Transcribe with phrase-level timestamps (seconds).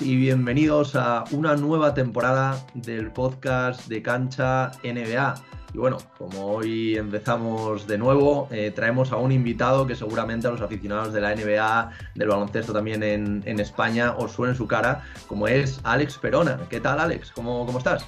[0.00, 5.34] y bienvenidos a una nueva temporada del podcast de Cancha NBA.
[5.74, 10.50] Y bueno, como hoy empezamos de nuevo, eh, traemos a un invitado que seguramente a
[10.50, 15.46] los aficionados de la NBA, del baloncesto también en, España, os suene su cara, como
[15.48, 16.58] es Alex Perona.
[16.70, 17.32] ¿Qué tal, Alex?
[17.32, 18.06] ¿Cómo, cómo estás?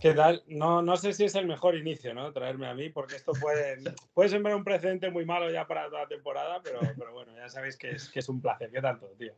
[0.00, 0.42] ¿Qué tal?
[0.46, 2.32] No, no sé si es el mejor inicio, ¿no?
[2.32, 3.78] Traerme a mí, porque esto puede,
[4.14, 7.48] puede sembrar un precedente muy malo ya para toda la temporada, pero, pero bueno, ya
[7.48, 8.70] sabéis que es, que es un placer.
[8.70, 9.34] ¿Qué tal todo, tío?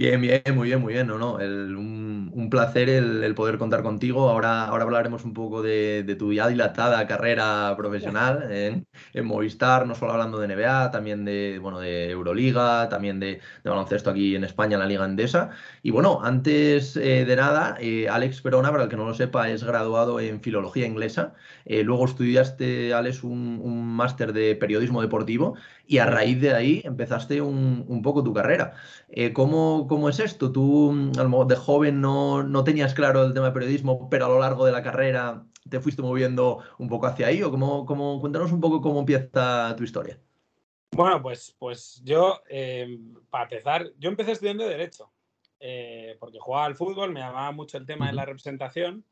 [0.00, 1.06] Bien, bien, muy bien, muy bien.
[1.06, 4.30] No, no, un, placer el, poder contar contigo.
[4.30, 8.86] Ahora, ahora hablaremos un poco de, tu ya dilatada carrera profesional en,
[9.26, 14.34] Movistar, no solo hablando de NBA, también de, bueno, de Euroliga, también de, baloncesto aquí
[14.34, 15.50] en España, en la Liga Endesa.
[15.82, 19.50] Y bueno, antes eh, de nada, eh, Alex Perona, para el que no lo sepa,
[19.50, 21.34] es graduado en Filología Inglesa.
[21.66, 25.56] Eh, luego estudiaste, Alex, un, un máster de Periodismo Deportivo
[25.90, 28.74] y a raíz de ahí empezaste un, un poco tu carrera.
[29.32, 30.52] ¿cómo, ¿cómo es esto?
[30.52, 34.38] Tú mm, de joven no, no, tenías claro el tema de periodismo, pero a lo
[34.38, 38.52] largo de la carrera te fuiste moviendo un poco hacia ahí, o cómo, cómo cuéntanos
[38.52, 40.16] un poco cómo empieza tu historia.
[40.92, 42.96] Bueno, pues, pues yo, eh,
[43.28, 45.10] para empezar, yo empecé estudiando Derecho,
[45.58, 49.04] eh, porque jugaba al fútbol, me llamaba mucho el tema de la representación,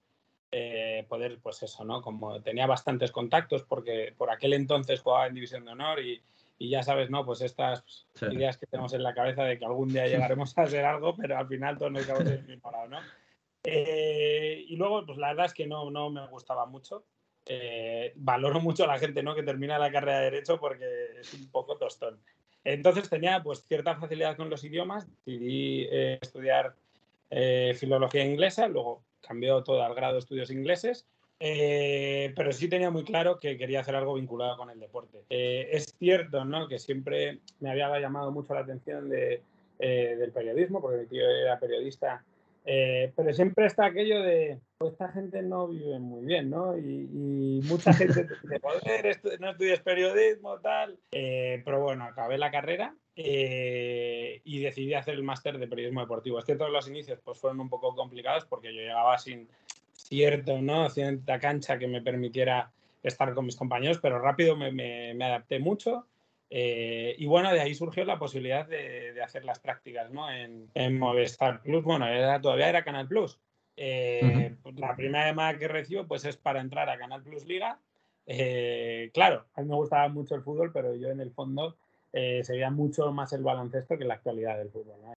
[0.52, 2.02] eh, poder, pues eso, ¿no?
[2.02, 6.22] Como tenía bastantes contactos, porque por aquel entonces jugaba en División de Honor y,
[6.58, 7.24] y ya sabes, ¿no?
[7.24, 10.84] Pues estas ideas que tenemos en la cabeza de que algún día llegaremos a ser
[10.84, 12.98] algo, pero al final todos nos quedamos en el mismo lado, ¿no?
[13.64, 17.04] Eh, y luego, pues la verdad es que no, no me gustaba mucho.
[17.46, 19.34] Eh, valoro mucho a la gente ¿no?
[19.34, 20.84] que termina la carrera de Derecho porque
[21.20, 22.20] es un poco tostón.
[22.64, 26.74] Entonces tenía pues cierta facilidad con los idiomas, decidí eh, estudiar
[27.74, 31.06] filología inglesa, luego cambió todo al grado de estudios ingleses
[31.40, 35.18] eh, pero sí tenía muy claro que quería hacer algo vinculado con el deporte.
[35.30, 36.66] Eh, es cierto ¿no?
[36.66, 39.40] que siempre me había llamado mucho la atención eh,
[39.78, 42.24] del periodismo, porque mi tío era periodista,
[42.64, 46.76] pero siempre está aquello de, pues esta gente no vive muy bien, ¿no?
[46.76, 50.98] Y, mucha gente dice, joder, no estudias periodismo, tal.
[51.10, 56.38] pero bueno, acabé la carrera y decidí hacer el máster de periodismo deportivo.
[56.40, 59.48] Es cierto que los inicios pues, fueron un poco complicados porque yo llegaba sin
[60.08, 60.88] cierto, ¿no?
[60.90, 66.06] Cierta cancha que me permitiera estar con mis compañeros, pero rápido me, adapté mucho.
[66.50, 70.30] Eh, y bueno, de ahí surgió la posibilidad de, hacer las prácticas ¿no?
[70.30, 71.84] en, Movistar Plus.
[71.84, 72.06] Bueno,
[72.40, 73.38] todavía era Canal Plus.
[73.76, 77.78] Eh, pues la primera llamada que recibo pues es para entrar a Canal Plus Liga.
[78.26, 81.76] Eh, claro, a mí me gustaba mucho el fútbol, pero yo en el fondo
[82.10, 84.96] seguía mucho más el baloncesto que la actualidad del fútbol.
[85.02, 85.12] ¿no?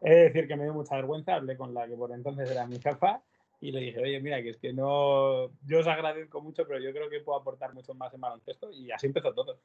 [0.00, 2.78] De decir que me dio mucha vergüenza, hablé con la que por entonces era mi
[2.78, 3.22] jefa
[3.60, 6.92] y le dije, oye, mira, que es que no, yo os agradezco mucho, pero yo
[6.92, 9.60] creo que puedo aportar mucho más en baloncesto y así empezó todo.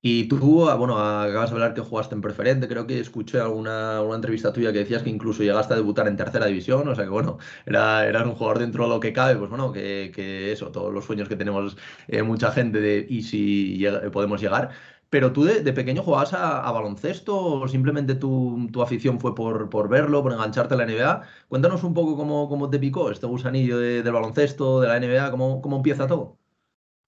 [0.00, 4.00] Y tú, ah, bueno, acabas de hablar que jugaste en preferente, creo que escuché alguna,
[4.00, 7.02] una entrevista tuya que decías que incluso llegaste a debutar en tercera división, o sea
[7.02, 10.52] que bueno, era, eras un jugador dentro de lo que cabe, pues bueno, que, que
[10.52, 14.70] eso, todos los sueños que tenemos eh, mucha gente de y si podemos llegar.
[15.10, 20.22] Pero tú de, pequeño jugabas a, baloncesto o simplemente tu, afición fue por, por, verlo,
[20.22, 21.22] por engancharte a la NBA.
[21.48, 25.30] Cuéntanos un poco cómo, cómo te picó este gusanillo de, del baloncesto, de la NBA,
[25.30, 26.36] cómo, cómo empieza todo.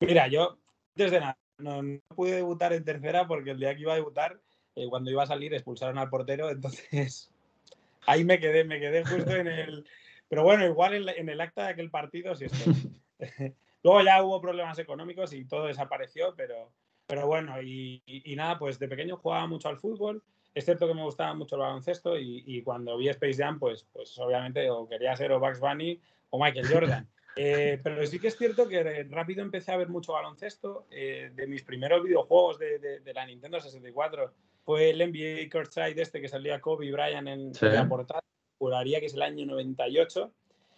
[0.01, 0.59] Mira, yo
[0.95, 1.83] desde nada no,
[2.15, 4.41] pude debutar en tercera porque el día que iba a debutar,
[4.77, 7.31] eh, cuando iba a salir, expulsaron al portero, entonces
[8.07, 9.87] ahí me quedé, me quedé justo en el...
[10.29, 12.93] Pero bueno, igual en, en el acta de aquel partido sí estoy.
[13.83, 16.73] Luego ya hubo problemas económicos y todo desapareció, pero,
[17.11, 18.01] pero bueno, y,
[18.37, 20.23] nada, pues de pequeño jugaba mucho al fútbol.
[20.55, 24.17] Es cierto que me gustaba mucho el baloncesto y, cuando vi Space Jam, pues, pues
[24.19, 26.01] obviamente o quería ser o Bugs Bunny
[26.31, 27.09] o Michael Jordan.
[27.37, 30.89] Eh, pero sí que es cierto que rápido empecé a ver mucho baloncesto.
[30.91, 34.35] Eh, de mis primeros videojuegos de, la Nintendo 64
[34.65, 38.25] fue el NBA Courtside este que salía Kobe Bryant en, en la portada.
[38.59, 40.33] Juraría que es el año 98.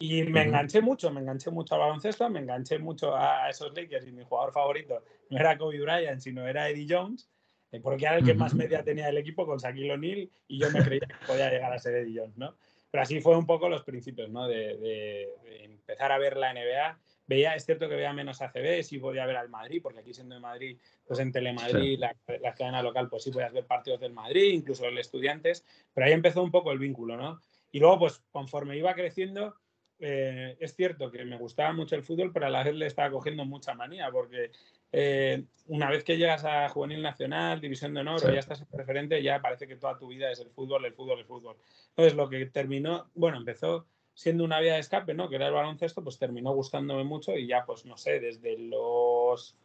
[0.04, 4.08] Y me enganché mucho, me enganché mucho al baloncesto, me enganché mucho a esos Lakers
[4.08, 7.30] y mi jugador favorito no era Kobe Bryant, sino era Eddie Jones,
[7.70, 10.72] eh, porque era el que más media tenía el equipo con Shaquille O'Neal y yo
[10.72, 12.56] me creía que podía llegar a ser Eddie Jones, ¿no?
[12.90, 14.48] Pero así fue un poco los principios, ¿no?
[14.48, 15.28] De,
[15.60, 16.98] empezar a ver la NBA.
[17.28, 20.34] Veía, es cierto que veía menos ACB, sí podía ver al Madrid, porque aquí siendo
[20.34, 24.12] de Madrid, pues en Telemadrid, la, la cadena local, pues sí podías ver partidos del
[24.12, 27.40] Madrid, incluso el Estudiantes, pero ahí empezó un poco el vínculo, ¿no?
[27.70, 29.54] Y luego, pues conforme iba creciendo,
[30.04, 33.10] eh, es cierto que me gustaba mucho el fútbol, pero a la vez le estaba
[33.10, 34.50] cogiendo mucha manía, porque
[34.90, 38.66] eh, una vez que llegas a Juvenil Nacional, División de Honor, o ya estás en
[38.66, 41.56] preferente, ya parece que toda tu vida es el fútbol, el fútbol, el fútbol.
[41.90, 45.28] Entonces, lo que terminó, bueno, empezó siendo una vía de escape, ¿no?
[45.28, 49.56] Que era el baloncesto, pues terminó gustándome mucho y ya, pues no sé, desde los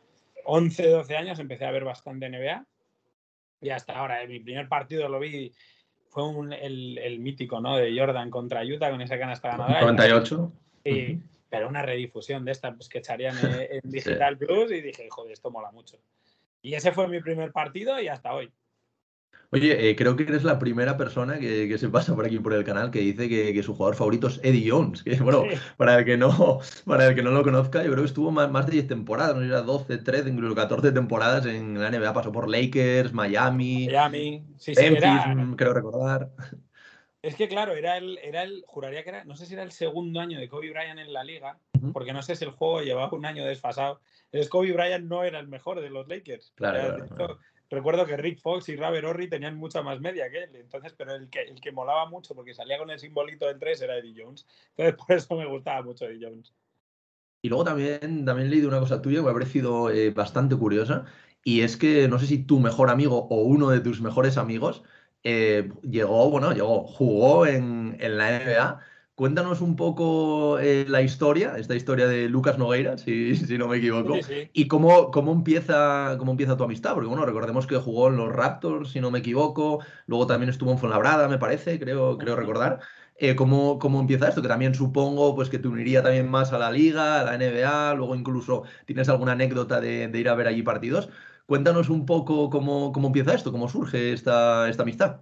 [0.45, 2.63] 11, 12 años empecé a ver bastante NBA
[3.61, 4.25] y hasta ahora.
[4.27, 5.51] mi primer partido lo vi
[6.17, 7.77] fue un, el, el, mítico, ¿no?
[7.77, 9.81] De Jordan contra Utah con esa canasta ganadora.
[9.81, 10.51] 98.
[10.83, 15.33] Sí, pero una redifusión de esta pues, que echarían en, Digital Plus y dije, joder,
[15.33, 15.99] esto mola mucho.
[16.63, 18.51] Y ese fue mi primer partido y hasta hoy.
[19.51, 22.65] Oye, eh, creo que eres la primera persona que, se pasa por aquí por el
[22.65, 25.03] canal que dice que, su jugador favorito es Eddie Jones.
[25.03, 25.43] Que bueno,
[25.77, 28.51] para, el que no, para el que no lo conozca, yo creo que estuvo más,
[28.51, 32.13] más de 10 temporadas, no era 12, 13, incluso 14 temporadas en la NBA.
[32.13, 34.83] Pasó por Lakers, Miami, Miami, sí, sí,
[35.55, 36.29] creo recordar.
[37.21, 39.71] Es que claro, era el, era el, juraría que era, no sé si era el
[39.71, 41.59] segundo año de Kobe Bryant en la liga,
[41.93, 44.01] porque no sé si el juego llevaba un año desfasado.
[44.25, 46.53] Entonces Kobe Bryant no era el mejor de los Lakers.
[46.55, 47.07] Claro,
[47.69, 51.15] recuerdo que Rick Fox y Robert Horry tenían mucha más media que él, entonces, pero
[51.15, 54.23] el que, el que molaba mucho porque salía con el simbolito del 3 era Eddie
[54.23, 54.45] Jones.
[54.75, 56.53] Entonces, por eso me gustaba mucho Eddie Jones.
[57.41, 61.05] Y luego también, también leído una cosa tuya que me ha parecido eh, bastante curiosa,
[61.43, 64.83] y es que no sé si tu mejor amigo o uno de tus mejores amigos
[65.23, 68.79] eh, llegó, bueno, llegó, jugó en, en la NBA
[69.17, 73.77] Cuéntanos un poco eh, la historia, esta historia de Lucas Nogueira, si, si no me
[73.77, 74.13] equivoco,
[74.53, 78.31] y cómo, cómo, empieza, cómo empieza tu amistad, porque bueno, recordemos que jugó en los
[78.31, 82.79] Raptors, si no me equivoco, luego también estuvo en Fuenlabrada, me parece, creo, creo recordar.
[83.19, 84.43] Eh, ¿cómo, ¿cómo, empieza esto?
[84.43, 87.95] Que también supongo pues, que te uniría también más a la liga, a la NBA,
[87.95, 91.09] luego incluso tienes alguna anécdota de, ir a ver allí partidos.
[91.47, 95.21] Cuéntanos un poco cómo, cómo empieza esto, cómo surge esta, esta amistad.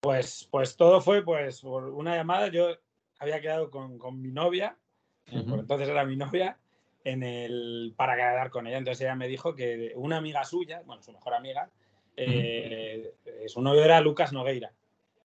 [0.00, 2.48] Pues, pues todo fue pues por una llamada.
[2.48, 2.76] Yo
[3.20, 4.76] había quedado con, con mi novia,
[5.48, 6.58] por entonces era mi novia,
[7.04, 8.78] en el, para quedar con ella.
[8.78, 11.70] Entonces ella me dijo que una amiga suya, bueno, su mejor amiga,
[12.16, 13.14] eh,
[13.46, 14.72] su novio era Lucas Nogueira.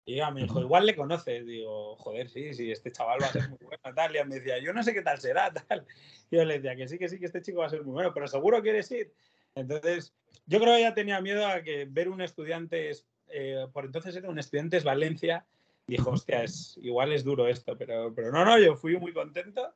[0.06, 1.46] Y ella me dijo, igual le conoces.
[1.46, 4.16] Digo, joder, sí, sí, este chaval va a ser muy bueno, tal.
[4.16, 5.86] Y me decía, yo no sé qué tal será, tal.
[6.32, 7.94] Y yo le decía que sí, que sí, que este chico va a ser muy
[7.94, 9.12] bueno, pero seguro quieres ir.
[9.56, 10.14] Entonces,
[10.46, 12.92] yo creo que ella tenía miedo a que ver un estudiante,
[13.28, 15.46] eh, por entonces era un estudiante Valencia,
[15.86, 19.74] dijo, hostia, es, igual es duro esto, pero, pero no, no, yo fui muy contento.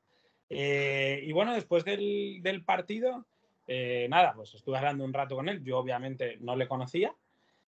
[0.50, 3.26] Eh, y bueno, después del, partido,
[3.68, 7.14] eh, nada, pues estuve hablando un rato con él, yo obviamente no le conocía.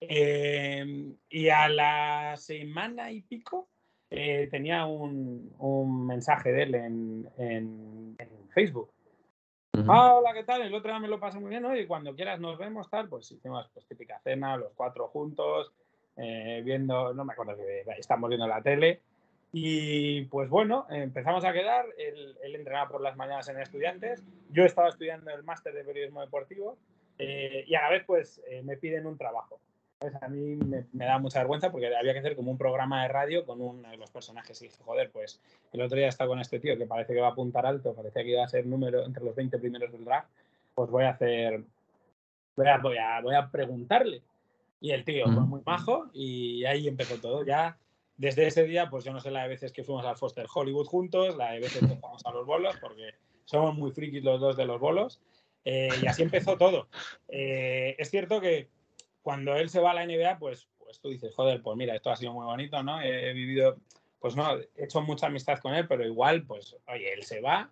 [0.00, 3.69] Y a la semana y pico
[4.09, 8.17] tenía un, mensaje de él en,
[8.55, 8.91] Facebook.
[9.87, 10.63] Ah, hola, ¿qué tal?
[10.63, 11.77] El otro día me lo pasé muy bien, ¿no?
[11.77, 15.73] Y cuando quieras nos vemos, tal, pues hicimos pues típica cena, los cuatro juntos,
[16.17, 19.01] eh, viendo, no me acuerdo que estamos viendo la tele.
[19.53, 21.87] Y pues bueno, empezamos a quedar.
[21.97, 24.23] Él, entrenaba por las mañanas en estudiantes.
[24.51, 26.77] Yo estaba estudiando el máster de periodismo deportivo
[27.19, 29.61] eh, y a la vez pues eh, me piden un trabajo.
[29.99, 33.09] Pues a mí me, da mucha vergüenza porque había que hacer como un programa de
[33.09, 35.41] radio con uno de los personajes y dije, joder, pues
[35.73, 38.23] el otro día estaba con este tío que parece que va a apuntar alto, parecía
[38.23, 40.29] que iba a ser número entre los 20 primeros del draft,
[40.77, 41.65] pues voy a hacer,
[42.55, 44.23] voy a, voy a, voy a preguntarle.
[44.81, 47.45] Y el tío fue muy majo y ahí empezó todo.
[47.45, 47.77] Ya
[48.17, 50.87] desde ese día, pues yo no sé la de veces que fuimos al Foster Hollywood
[50.87, 53.15] juntos, la de veces que fuimos a los bolos, porque
[53.45, 55.21] somos muy frikis los dos de los bolos.
[55.65, 56.87] Eh, y así empezó todo.
[57.29, 58.69] Eh, es cierto que
[59.29, 62.11] cuando él se va a la NBA, pues, pues tú dices, joder, pues mira, esto
[62.11, 62.99] ha sido muy bonito, ¿no?
[63.03, 63.77] He, vivido,
[64.19, 67.71] pues no, he hecho mucha amistad con él, pero igual, pues, oye, él se va,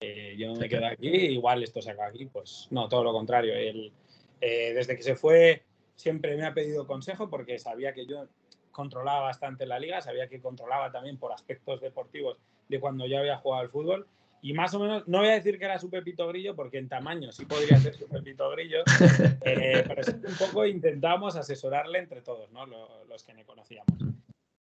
[0.00, 3.54] eh, yo me quedo aquí, igual esto se acaba aquí, pues no, todo lo contrario.
[3.54, 3.90] Él,
[4.38, 5.62] desde que se fue,
[5.96, 8.26] siempre me ha pedido consejo porque sabía que yo
[8.70, 12.36] controlaba bastante la liga, sabía que controlaba también por aspectos deportivos
[12.68, 14.06] de cuando yo había jugado al fútbol.
[14.42, 16.88] Y más o menos, no voy a decir que era su Pepito Grillo, porque en
[16.88, 18.82] tamaño sí podría ser su Pepito Grillo,
[19.44, 22.66] eh, pero un poco intentamos asesorarle entre todos, ¿no?
[22.66, 23.92] los, que me conocíamos.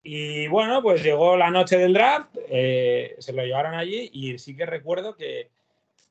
[0.04, 4.56] Y bueno, pues llegó la noche del draft, eh, se lo llevaron allí y sí
[4.56, 5.50] que recuerdo que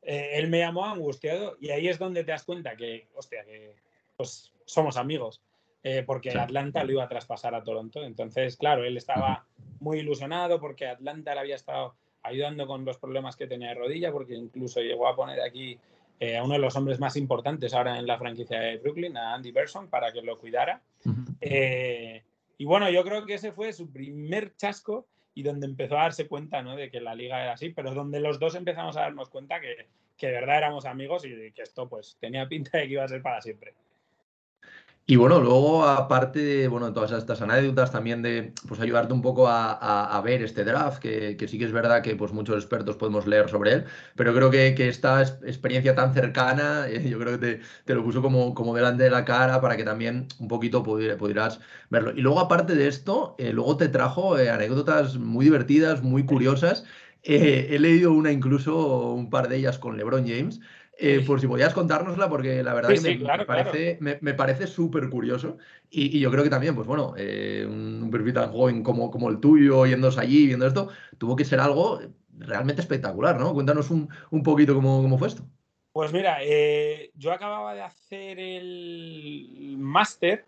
[0.02, 3.76] eh, él me llamó angustiado y ahí es donde te das cuenta que, hostia, que
[4.16, 5.42] pues somos amigos,
[5.84, 8.02] eh, porque Atlanta lo iba a traspasar a Toronto.
[8.02, 9.46] Entonces, claro, él estaba
[9.80, 14.12] muy ilusionado porque Atlanta le había estado ayudando con los problemas que tenía de rodilla,
[14.12, 15.78] porque incluso llegó a poner aquí
[16.20, 19.34] eh, a uno de los hombres más importantes ahora en la franquicia de Brooklyn, a
[19.34, 20.80] Andy Berson, para que lo cuidara.
[21.40, 22.22] Eh,
[22.58, 26.28] y bueno, yo creo que ese fue su primer chasco y donde empezó a darse
[26.28, 26.76] cuenta ¿no?
[26.76, 29.88] de que la liga era así, pero donde los dos empezamos a darnos cuenta que,
[30.16, 33.08] que de verdad éramos amigos y que esto pues tenía pinta de que iba a
[33.08, 33.74] ser para siempre.
[35.04, 39.48] Y bueno, luego, aparte de bueno, todas estas anécdotas, también de pues, ayudarte un poco
[39.48, 43.48] a, ver este draft, que, sí que es verdad que pues, muchos expertos podemos leer
[43.48, 48.04] sobre él, pero creo que, esta experiencia tan cercana, eh, yo creo que te, lo
[48.04, 52.12] puso como, como delante de la cara para que también un poquito pudieras verlo.
[52.12, 56.84] Y luego, aparte de esto, eh, luego te trajo eh, anécdotas muy divertidas, muy curiosas.
[57.24, 60.60] he leído una incluso, un par de ellas con LeBron James.
[61.04, 65.58] Eh, por si podías contárnosla, porque la verdad que me, parece, me, parece súper curioso.
[65.90, 69.40] Y, yo creo que también, pues bueno, eh, un, perfil tan joven como, como el
[69.40, 72.00] tuyo, yéndose allí, viendo esto, tuvo que ser algo
[72.38, 73.52] realmente espectacular, ¿no?
[73.52, 75.42] Cuéntanos un, un poquito cómo, cómo, fue esto.
[75.92, 80.44] Pues mira, eh, yo acababa de hacer el máster,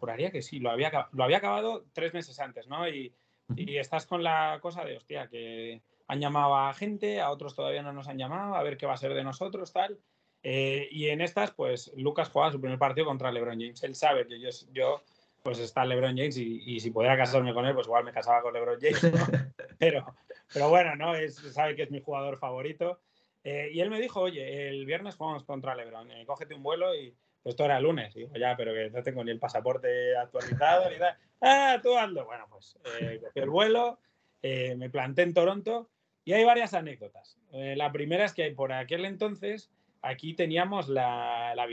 [0.00, 2.88] juraría que sí, lo había, lo había acabado tres meses antes, ¿no?
[2.88, 3.12] Y,
[3.54, 7.82] y estás con la cosa de, hostia, que han llamado a gente, a otros todavía
[7.82, 9.98] no nos han llamado, a ver qué va a ser de nosotros, tal.
[10.42, 13.82] Eh, y en estas, pues Lucas juega su primer partido contra LeBron James.
[13.82, 15.02] Él sabe que yo, yo
[15.42, 18.52] pues está LeBron James y, si podía casarme con él, pues igual me casaba con
[18.52, 19.00] LeBron James.
[19.78, 20.14] pero,
[20.52, 21.14] pero bueno, ¿no?
[21.14, 23.00] Es, sabe que es mi jugador favorito.
[23.44, 26.94] Eh, y él me dijo, oye, el viernes jugamos contra LeBron, eh, cógete un vuelo
[26.94, 28.14] y pues esto era el lunes.
[28.14, 31.18] Y digo, ya, pero que no tengo ni el pasaporte actualizado ni nada.
[31.40, 32.24] Ah, tú ando.
[32.24, 32.78] Bueno, pues
[33.20, 33.98] cogí el vuelo,
[34.42, 35.88] me planté en Toronto
[36.24, 37.38] y hay varias anécdotas.
[37.52, 39.70] Eh, la primera es que por aquel entonces
[40.02, 41.66] aquí teníamos la, la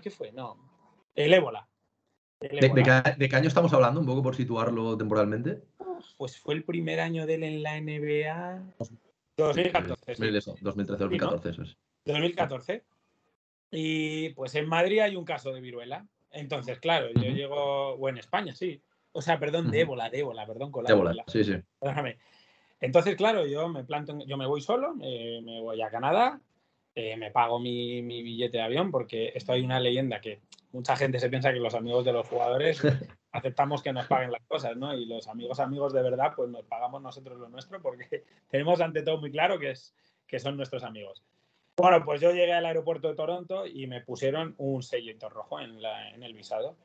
[0.00, 0.32] ¿Qué fue?
[0.32, 0.56] No.
[1.14, 1.68] El ébola.
[2.40, 4.00] ¿De, qué, año estamos hablando?
[4.00, 5.62] Un poco por situarlo temporalmente.
[6.16, 8.74] Pues fue el primer año de él en la NBA.
[9.36, 10.04] 2014.
[10.06, 11.76] 2013, 2014, eso es.
[12.04, 12.84] 2014.
[13.70, 16.06] Y pues en Madrid hay un caso de viruela.
[16.30, 18.82] Entonces, claro, yo llego, o en España, sí.
[19.18, 21.24] O sea, perdón, de ébola, de ébola, perdón, con la ébola.
[21.26, 21.56] Sí, sí.
[21.80, 22.18] Déjame.
[22.80, 26.40] Entonces, claro, yo me planto, yo me voy solo, me voy a Canadá,
[26.94, 31.18] eh, me pago mi, billete de avión, porque esto hay una leyenda que mucha gente
[31.18, 32.80] se piensa que los amigos de los jugadores
[33.32, 34.94] aceptamos que nos paguen las cosas, ¿no?
[34.94, 39.02] Y los amigos amigos de verdad, pues nos pagamos nosotros lo nuestro, porque tenemos ante
[39.02, 39.96] todo muy claro que, es,
[40.28, 41.24] que son nuestros amigos.
[41.76, 45.76] Bueno, pues yo llegué al aeropuerto de Toronto y me pusieron un sellito rojo en,
[46.22, 46.76] el visado.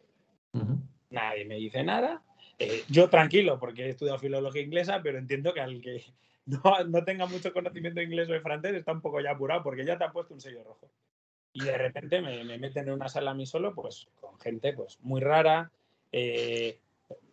[1.14, 2.24] Nadie me dice nada.
[2.58, 6.04] Eh, yo tranquilo, porque he estudiado filología inglesa, pero entiendo que al que
[6.46, 9.86] no, tenga mucho conocimiento de inglés o de francés está un poco ya apurado, porque
[9.86, 10.90] ya te ha puesto un sello rojo.
[11.54, 15.00] Y de repente me, meten en una sala a mí solo, pues con gente pues
[15.02, 15.72] muy rara.
[16.12, 16.80] Eh,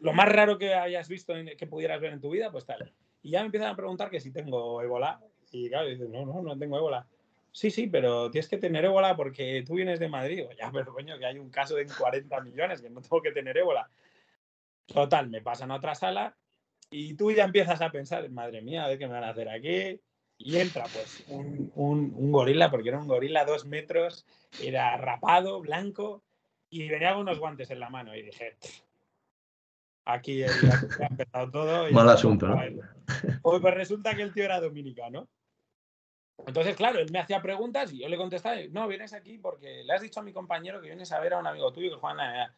[0.01, 2.93] lo más raro que hayas visto, que pudieras ver en tu vida, pues tal.
[3.23, 5.21] Y ya me empiezan a preguntar que si tengo ébola.
[5.53, 7.07] Y claro, dices, no, no, no tengo ébola.
[7.52, 10.45] Sí, sí, pero tienes que tener ébola porque tú vienes de Madrid.
[10.59, 13.57] ya, pero coño, que hay un caso de 40 millones, que no tengo que tener
[13.57, 13.88] ébola.
[14.87, 16.37] Total, me pasan a otra sala
[16.90, 19.49] y tú ya empiezas a pensar, madre mía, a ver qué me van a hacer
[19.49, 20.00] aquí.
[20.42, 21.71] Y entra pues un,
[22.33, 24.26] gorila, porque era un gorila dos metros,
[24.61, 26.25] era rapado, blanco,
[26.71, 28.16] y venía con unos guantes en la mano.
[28.16, 28.57] Y dije,
[30.07, 31.90] aquí ha empezado todo.
[31.92, 32.59] Mal asunto, ¿no?
[33.42, 35.28] Pues, pues resulta que el tío era dominicano.
[36.47, 39.92] Entonces, claro, él me hacía preguntas y yo le contestaba, no, vienes aquí porque le
[39.92, 42.52] has dicho a mi compañero que vienes a ver a un amigo tuyo que juega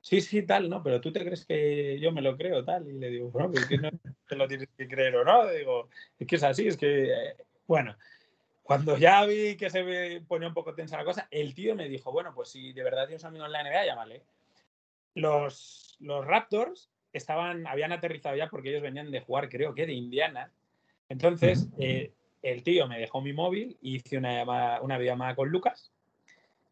[0.00, 0.82] sí, sí, tal, ¿no?
[0.82, 2.88] Pero tú te crees que yo me lo creo, tal.
[2.88, 3.90] Y le digo, bueno, pues que no
[4.28, 5.46] te lo tienes que creer o no.
[5.48, 7.96] Digo, es que es así, es que, eh, bueno,
[8.62, 12.12] cuando ya vi que se ponía un poco tensa la cosa, el tío me dijo,
[12.12, 14.22] bueno, pues si de verdad tienes amigos en la NBA, llámale.
[15.14, 19.94] Los, los Raptors estaban, habían aterrizado ya porque ellos venían de jugar, creo que de
[19.94, 20.52] Indiana.
[21.08, 25.48] Entonces, eh, el tío me dejó mi móvil y hice una, llamada, una videollamada con
[25.48, 25.92] Lucas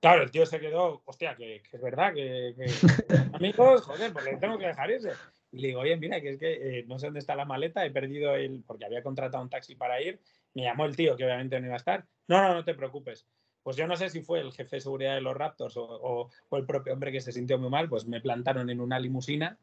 [0.00, 2.54] Claro, el tío se quedó, hostia, que, es verdad, que,
[3.32, 5.10] amigos, joder, porque tengo que dejar ese.
[5.52, 7.84] Y le digo, oye, mira, que es que eh, no sé dónde está la maleta,
[7.84, 10.20] he perdido el, porque había contratado un taxi para ir,
[10.54, 12.04] me llamó el tío, que obviamente no iba a estar.
[12.28, 13.26] No, no, no te preocupes.
[13.62, 16.66] Pues yo no sé si fue el jefe de seguridad de los Raptors o, el
[16.66, 19.58] propio hombre que se sintió muy mal, pues me plantaron en una limusina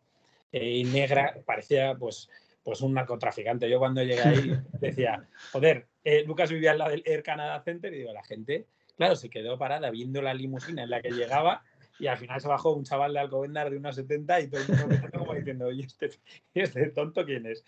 [0.52, 2.30] eh, negra, parecía pues,
[2.64, 3.70] pues un narcotraficante.
[3.70, 7.94] Yo cuando llegué ahí decía, joder, eh, Lucas vivía al lado del Air Canada Center
[7.94, 11.64] y digo, la gente Claro, se quedó parada viendo la limusina en la que llegaba
[12.00, 14.68] y al final se bajó un chaval de Alcobendas de unos 70 y todo el
[14.68, 16.12] mundo como diciendo, oye, este,
[16.54, 17.66] este, tonto quién es?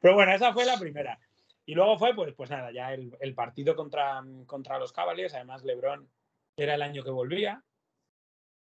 [0.00, 1.18] Pero bueno, esa fue la primera.
[1.66, 6.08] Y luego fue, pues, pues nada, ya el, partido contra, contra los Cavaliers, además Lebron
[6.56, 7.62] era el año que volvía.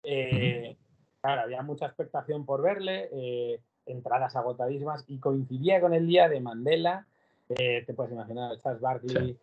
[0.05, 0.77] Eh,
[1.21, 6.41] claro, había mucha expectación por verle, eh, entradas agotadísimas y coincidía con el día de
[6.41, 7.07] Mandela,
[7.49, 9.39] eh, te puedes imaginar, Charles Barkley,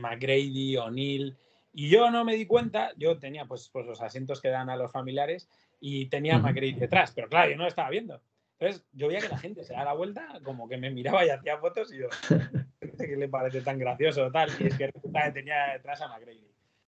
[0.00, 1.36] McGrady, O'Neill,
[1.72, 4.76] y yo no me di cuenta, yo tenía pues, pues los asientos que dan a
[4.76, 5.48] los familiares
[5.80, 8.20] y tenía a McGrady detrás, pero claro, yo no lo estaba viendo.
[8.58, 11.28] Entonces yo veía que la gente se da la vuelta, como que me miraba y
[11.28, 12.08] hacía fotos y yo,
[12.98, 14.50] ¿qué le parece tan gracioso tal?
[14.58, 14.90] Y es que
[15.32, 16.50] tenía detrás a McGrady.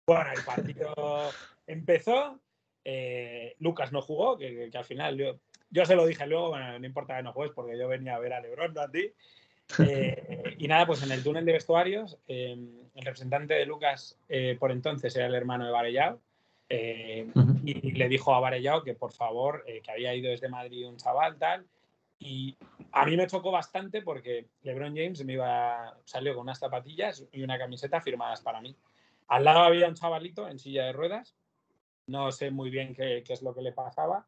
[0.06, 1.30] Bueno, el partido
[1.66, 2.40] empezó,
[2.84, 5.38] eh, Lucas no jugó, que, al final yo,
[5.72, 8.20] yo, se lo dije luego, bueno, no importa que no juegues porque yo venía a
[8.20, 9.12] ver a Lebron, no a ti.
[9.78, 14.56] Eh, y nada, pues en el túnel de vestuarios, em, el representante de Lucas eh,
[14.60, 16.20] por entonces era el hermano de Varellao.
[16.68, 17.26] Eh,
[17.64, 21.38] y le dijo a Varellao que por favor, que había ido desde Madrid un chaval,
[21.38, 21.66] tal.
[22.18, 22.56] Y
[22.92, 27.42] a mí me chocó bastante porque LeBron James me iba, salió con unas zapatillas y
[27.42, 28.76] una camiseta firmadas para mí.
[29.28, 31.34] Al lado había un chavalito en silla de ruedas.
[32.06, 34.26] No sé muy bien qué, es lo que le pasaba,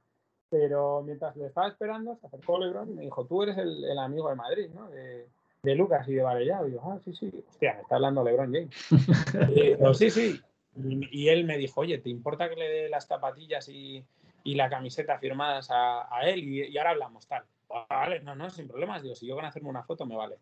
[0.51, 4.29] pero mientras le estaba esperando, se acercó Lebron y me dijo, tú eres el, amigo
[4.29, 4.89] de Madrid, ¿no?
[4.91, 5.27] De,
[5.75, 6.69] Lucas y de Varellado.
[6.69, 7.33] Y yo, ah, sí, sí.
[7.49, 8.75] Hostia, me está hablando Lebron James.
[9.91, 10.41] y sí, sí.
[10.77, 14.05] Y, él me dijo, oye, ¿te importa que le dé las zapatillas y,
[14.45, 16.45] la camiseta firmadas a, él?
[16.45, 17.45] Y, ahora hablamos, tal.
[17.89, 19.03] Vale, no, no, sin problemas.
[19.03, 20.37] Digo, si yo van a hacerme una foto, me vale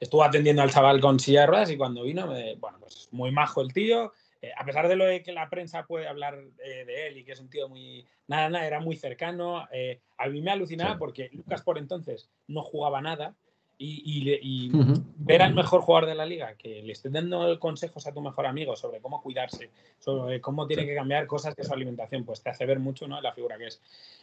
[0.00, 3.62] estuvo atendiendo al chaval con silla de ruedas y cuando vino, bueno, pues muy majo
[3.62, 4.12] el tío.
[4.42, 7.24] Eh, a pesar de lo de que la prensa puede hablar eh, de él y
[7.24, 8.06] que es un tío muy.
[8.28, 9.66] Nada, nada, era muy cercano.
[9.72, 13.34] Eh, a mí me alucinaba porque Lucas por entonces no jugaba nada
[13.78, 14.70] y,
[15.18, 18.46] ver al mejor jugador de la liga que le esté dando consejos a tu mejor
[18.46, 22.50] amigo sobre cómo cuidarse, sobre cómo tiene que cambiar cosas de su alimentación, pues te
[22.50, 23.20] hace ver mucho ¿no?
[23.20, 23.82] la figura que es.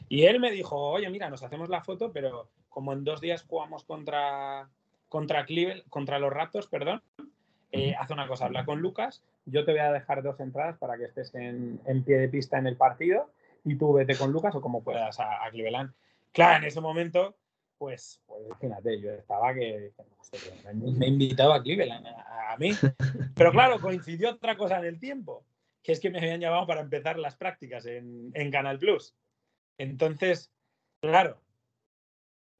[0.09, 3.45] Y él me dijo, oye, mira, nos hacemos la foto, pero como en dos días
[3.47, 4.69] jugamos contra,
[5.09, 5.45] contra,
[5.89, 7.01] contra los Raptors, perdón,
[7.75, 10.95] eh, hace una cosa, habla con Lucas, yo te voy a dejar dos entradas para
[10.95, 13.31] que estés en, pie de pista en el partido
[13.65, 15.91] y tú vete con Lucas o como puedas a, Cleveland.
[16.33, 17.35] Claro, en ese momento,
[17.79, 19.91] pues, pues imagínate, yo estaba que,
[20.75, 22.73] me invitaba a Cleveland, a, mí.
[23.35, 25.43] Pero claro, coincidió otra cosa en el tiempo,
[25.81, 29.15] que es que me habían llamado para empezar las prácticas en, en Canal Plus.
[29.79, 30.51] Entonces,
[31.01, 31.39] claro,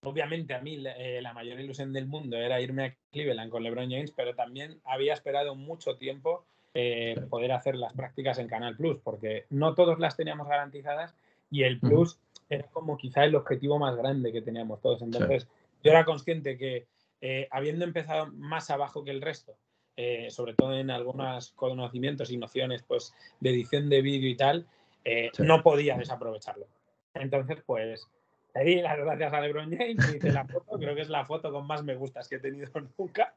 [0.03, 3.89] obviamente a mí eh, la mayor ilusión del mundo era irme a Cleveland con LeBron
[3.89, 8.99] James, pero también había esperado mucho tiempo eh, poder hacer las prácticas en Canal Plus,
[9.03, 11.15] porque no todos las teníamos garantizadas
[11.49, 12.19] y el Plus
[12.49, 15.01] era como quizá el objetivo más grande que teníamos todos.
[15.01, 15.47] Entonces,
[15.83, 16.87] yo era consciente que
[17.21, 19.55] eh, habiendo empezado más abajo que el resto,
[20.29, 24.65] sobre todo en algunos conocimientos y nociones pues, de edición de vídeo y tal,
[25.37, 26.65] no podía desaprovecharlo.
[27.13, 28.07] Entonces, pues
[28.55, 31.51] le di las gracias a LeBron James, hice la foto, creo que es la foto
[31.51, 33.35] con más me gustas que he tenido nunca.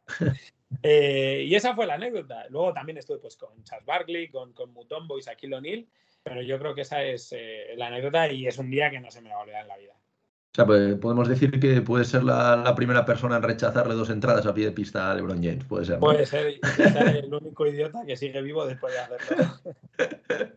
[0.83, 2.47] Eh, y esa fue la anécdota.
[2.51, 5.87] Luego también estuve pues, con Charles Barkley, con, con Mutombo y Shaquille O'Neal,
[6.23, 9.11] pero yo creo que esa es eh, la anécdota y es un día que no
[9.11, 9.96] se me va a olvidar en la vida.
[10.57, 14.47] O sea, pues, podemos decir que puede ser la, primera persona en rechazarle dos entradas
[14.47, 15.99] a pie de pista a LeBron James, puede ser.
[15.99, 16.59] Puede ser,
[17.15, 19.55] el único idiota que sigue vivo después de hacerlo.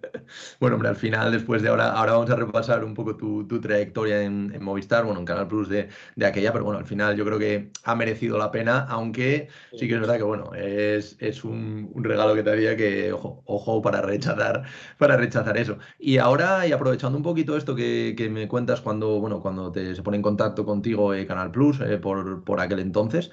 [0.61, 4.21] bueno, hombre, al final, después de ahora, ahora vamos a repasar un poco tu, trayectoria
[4.21, 5.89] en, Movistar, bueno, en Canal Plus de,
[6.25, 9.95] aquella, pero bueno, al final yo creo que ha merecido la pena, aunque sí, que
[9.95, 14.63] es verdad que, bueno, es, un, regalo que te había que, ojo, ojo para rechazar,
[14.97, 15.77] para rechazar eso.
[15.97, 19.88] Y ahora, y aprovechando un poquito esto que, que me cuentas cuando, bueno, cuando te
[19.95, 23.31] se pone en contacto contigo eh, Canal Plus eh, por, por, aquel entonces.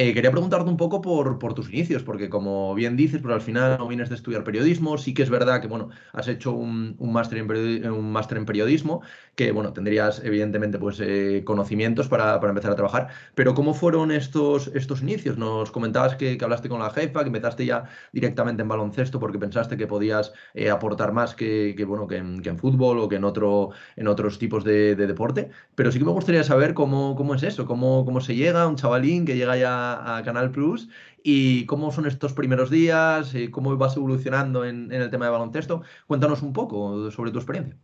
[0.00, 3.40] Eh, quería preguntarte un poco por, por, tus inicios, porque como bien dices, pero al
[3.40, 6.94] final no vienes de estudiar periodismo, sí que es verdad que bueno, has hecho un,
[7.00, 9.02] un máster en, un máster en periodismo,
[9.34, 14.12] que bueno, tendrías evidentemente pues eh, conocimientos para, para, empezar a trabajar, pero ¿cómo fueron
[14.12, 15.36] estos, estos inicios?
[15.36, 17.82] Nos comentabas que, que hablaste con la jefa, que empezaste ya
[18.12, 22.40] directamente en baloncesto porque pensaste que podías eh, aportar más que, que bueno, que en,
[22.40, 25.98] que en, fútbol o que en, otro, en otros tipos de, de, deporte, pero sí
[25.98, 29.34] que me gustaría saber cómo, cómo es eso, cómo, cómo se llega, un chavalín que
[29.34, 30.88] llega ya a, Canal Plus
[31.22, 35.82] y cómo son estos primeros días, y cómo vas evolucionando en, el tema de baloncesto.
[36.06, 37.76] Cuéntanos un poco sobre tu experiencia.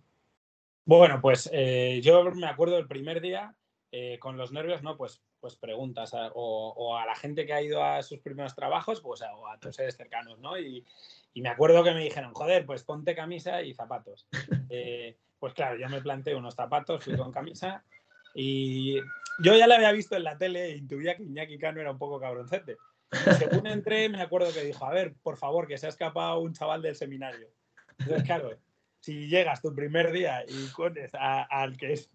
[0.86, 3.54] Bueno, pues eh, yo me acuerdo el primer día
[3.96, 4.96] eh, con los nervios, ¿no?
[4.96, 9.22] Pues, pues preguntas o, a la gente que ha ido a sus primeros trabajos, pues
[9.22, 10.58] o a tus seres cercanos, ¿no?
[10.58, 10.84] Y,
[11.36, 14.26] me acuerdo que me dijeron, joder, pues ponte camisa y zapatos.
[14.76, 17.84] Eh, pues claro, yo me planté unos zapatos, fui con camisa
[18.34, 18.96] y
[19.38, 21.98] yo ya la había visto en la tele e intuía que Iñaki Cano era un
[21.98, 22.76] poco cabroncete.
[23.38, 26.52] según entré, me acuerdo que dijo, a ver, por favor, que se ha escapado un
[26.52, 27.48] chaval del seminario.
[27.98, 28.50] Entonces, claro,
[29.00, 32.10] si llegas tu primer día y pones al que es,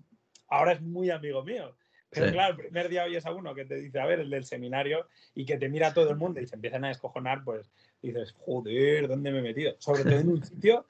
[0.48, 1.76] ahora es muy amigo mío,
[2.10, 4.44] pero claro, el primer día oyes a uno que te dice, a ver, el del
[4.44, 8.34] seminario, y que te mira todo el mundo y se empiezan a descojonar, pues dices,
[8.40, 9.76] joder, ¿dónde me he metido?
[9.78, 10.86] Sobre todo en un sitio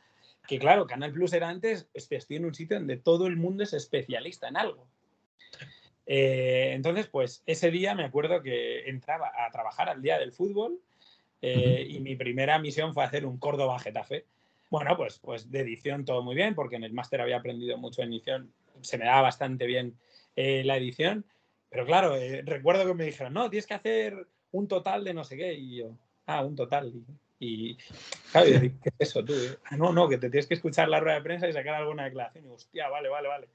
[0.47, 3.73] que, claro, Canal Plus era antes, estoy en un sitio donde todo el mundo es
[3.73, 4.87] especialista en algo.
[6.11, 10.79] Eh, entonces, pues ese día me acuerdo que entraba a trabajar al día del fútbol
[11.39, 14.25] eh, y mi primera misión fue hacer un Córdoba Getafe.
[14.71, 18.01] Bueno, pues, pues de edición todo muy bien, porque en el máster había aprendido mucho
[18.01, 19.99] en edición, se me daba bastante bien
[20.35, 21.25] eh, la edición,
[21.69, 25.37] pero claro, recuerdo que me dijeron, no, tienes que hacer un total de no sé
[25.37, 25.95] qué, y yo,
[26.25, 26.91] ah, un total.
[27.37, 27.77] Y,
[28.31, 29.33] claro, ¿qué es eso tú?
[29.65, 32.05] Ah, no, no, que te tienes que escuchar la rueda de prensa y sacar alguna
[32.05, 32.47] declaración.
[32.47, 33.49] Y hostia, vale, vale, vale.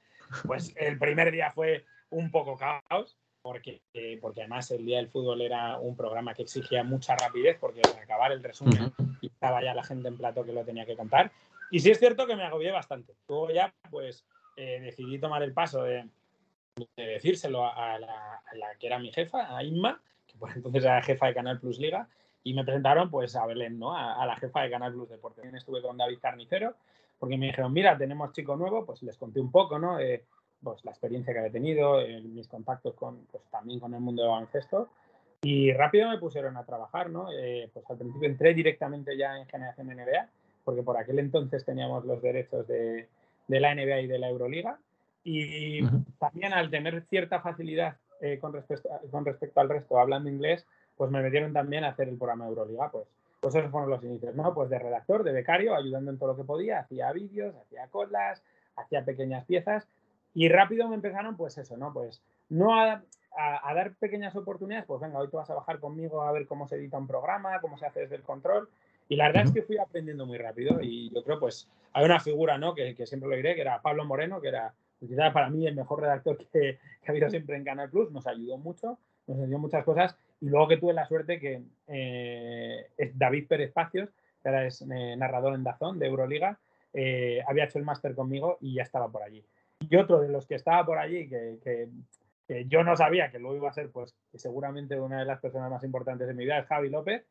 [0.45, 5.09] Pues el primer día fue un poco caos, porque, eh, porque además el Día del
[5.09, 9.63] Fútbol era un programa que exigía mucha rapidez, porque para acabar el resumen y estaba
[9.63, 11.31] ya la gente en plato que lo tenía que contar.
[11.69, 13.13] Y sí es cierto que me agobié bastante.
[13.27, 14.25] Luego ya, pues,
[14.55, 16.07] eh, decidí tomar el paso de,
[16.95, 18.41] decírselo a la,
[18.79, 22.07] que era mi jefa, a Inma, que por entonces era jefa de Canal Plus Liga,
[22.43, 23.95] y me presentaron pues a Belén, ¿no?
[23.95, 25.41] A, la jefa de Canal Plus Deporte.
[25.41, 26.75] También estuve con David Carnicero,
[27.19, 29.99] porque me dijeron, mira, tenemos chico nuevo, pues les conté un poco, ¿no?
[30.65, 34.31] Pues la experiencia que había tenido, mis contactos con, pues también con el mundo del
[34.31, 34.89] baloncesto.
[35.43, 37.27] Y rápido me pusieron a trabajar, ¿no?
[37.31, 40.27] Eh, pues al principio entré directamente ya en Generación NBA,
[40.63, 43.07] porque por aquel entonces teníamos los derechos de,
[43.47, 44.79] de la NBA y de la Euroliga.
[45.23, 45.85] Y
[46.19, 50.65] también al tener cierta facilidad eh, con, respecto, con respecto al resto hablando inglés,
[50.97, 53.05] pues me metieron también a hacer el programa Euroliga, pues,
[53.39, 54.53] pues esos fueron los inicios, ¿no?
[54.53, 58.41] Pues de redactor, de becario, ayudando en todo lo que podía, hacía vídeos, hacía colas,
[58.75, 59.87] hacía pequeñas piezas
[60.35, 61.91] y rápido me empezaron, pues eso, ¿no?
[61.91, 63.03] Pues no a,
[63.35, 66.67] a, dar pequeñas oportunidades, pues venga, hoy tú vas a bajar conmigo a ver cómo
[66.67, 68.69] se edita un programa, cómo se hace desde el control.
[69.09, 72.19] Y la verdad es que fui aprendiendo muy rápido y yo creo, pues, hay una
[72.19, 72.75] figura, ¿no?
[72.75, 75.75] Que, que siempre lo diré, que era Pablo Moreno, que era quizás para mí el
[75.75, 79.59] mejor redactor que, que, ha habido siempre en Canal Plus, nos ayudó mucho nos enseñó
[79.59, 80.15] muchas cosas.
[80.41, 84.09] Y luego que tuve la suerte que eh, David Pérez Pacios,
[84.41, 86.59] que ahora es eh, narrador en Dazón de Euroliga,
[86.93, 89.43] eh, había hecho el máster conmigo y ya estaba por allí.
[89.79, 91.57] Y otro de los que estaba por allí, que,
[92.47, 95.69] que, yo no sabía que luego iba a ser, pues seguramente una de las personas
[95.69, 97.25] más importantes de mi vida, es Javi López,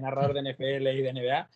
[0.00, 1.48] narrador de NFL y de NBA.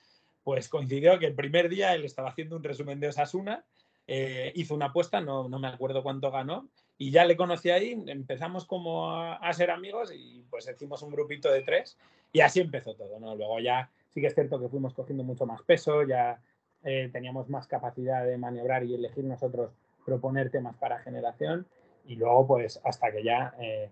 [0.42, 3.64] Pues coincidió que el primer día él estaba haciendo un resumen de Osasuna,
[4.06, 6.66] hizo una apuesta, no, no me acuerdo cuánto ganó,
[6.98, 11.50] y ya le conocí ahí, empezamos como a, ser amigos y pues hicimos un grupito
[11.50, 11.96] de tres
[12.32, 13.36] y así empezó todo, ¿no?
[13.36, 16.40] Luego ya sí que es cierto que fuimos cogiendo mucho más peso, ya
[16.82, 19.70] eh, teníamos más capacidad de maniobrar y elegir nosotros
[20.08, 21.66] proponer temas para generación
[22.06, 23.90] y luego pues hasta que ya eh,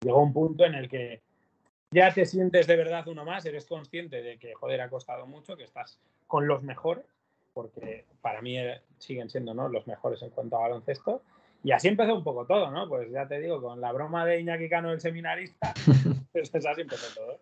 [0.00, 1.20] llegó un punto en el que
[1.90, 5.56] ya te sientes de verdad uno más, eres consciente de que, joder, ha costado mucho,
[5.56, 7.04] que estás con los mejores,
[7.52, 9.68] porque para mí eh, siguen siendo ¿no?
[9.68, 11.22] los mejores en cuanto a baloncesto,
[11.62, 12.88] y así empezó un poco todo, ¿no?
[12.88, 15.74] Pues ya te digo, con la broma de Iñaki Cano, el seminarista,
[16.32, 17.40] pues así empezó todo.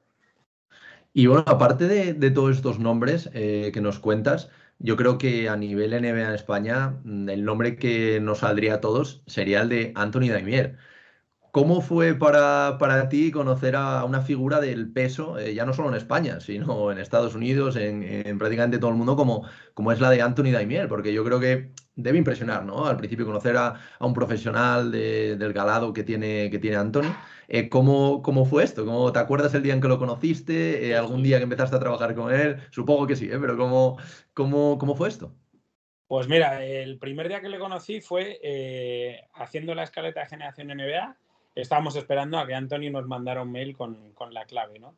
[1.12, 5.56] Y bueno, aparte de, todos estos nombres eh, que nos cuentas, yo creo que a
[5.56, 9.92] nivel NBA en España, mm, el nombre que nos saldría a todos sería el de
[9.94, 10.78] Anthony Daimier.
[11.55, 15.88] ¿Cómo fue para, para, ti conocer a una figura del peso, eh, ya no solo
[15.88, 20.11] en España, sino en Estados Unidos, en, prácticamente todo el mundo, como, como, es la
[20.11, 20.88] de Anthony Daimiel?
[20.88, 22.87] Porque yo creo que debe impresionar, ¿no?
[22.87, 27.14] Al principio conocer a, un profesional del galado que tiene, que tiene Anthony.
[27.47, 28.85] Eh, ¿cómo, ¿cómo, fue esto?
[28.85, 30.88] ¿Cómo, ¿Te acuerdas el día en que lo conociste?
[30.88, 32.57] Eh, ¿Algún día que empezaste a trabajar con él?
[32.73, 33.97] Supongo que sí, pero ¿cómo,
[34.33, 35.33] cómo, cómo fue esto?
[36.09, 38.40] Pues mira, el primer día que le conocí fue
[39.35, 41.17] haciendo la escaleta de generación NBA
[41.55, 44.95] estábamos esperando a que Anthony nos mandara un mail con, con la clave, ¿no?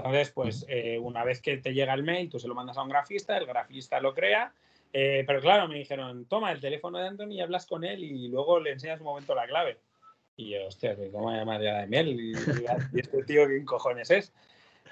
[0.00, 2.82] Entonces, pues eh, una vez que te llega el mail, tú se lo mandas a
[2.82, 4.52] un grafista, el grafista lo crea,
[4.92, 8.28] eh, pero claro, me dijeron, toma el teléfono de Anthony y hablas con él y
[8.28, 9.78] luego le enseñas un momento la clave.
[10.36, 12.08] Y yo, hostia, ¿cómo llamaría de miel?
[12.18, 14.32] Y, y, este tío, ¿qué cojones es?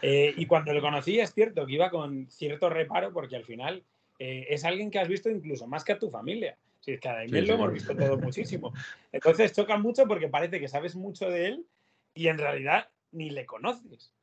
[0.02, 3.82] Eh, y cuando lo conocí, es cierto que iba con cierto reparo porque al final
[4.20, 6.56] es alguien que has visto incluso más que a tu familia.
[6.88, 8.72] Si es que a lo hemos visto todo muchísimo.
[9.12, 11.66] Entonces choca mucho porque parece que sabes mucho de él
[12.14, 14.14] y en realidad ni le conoces.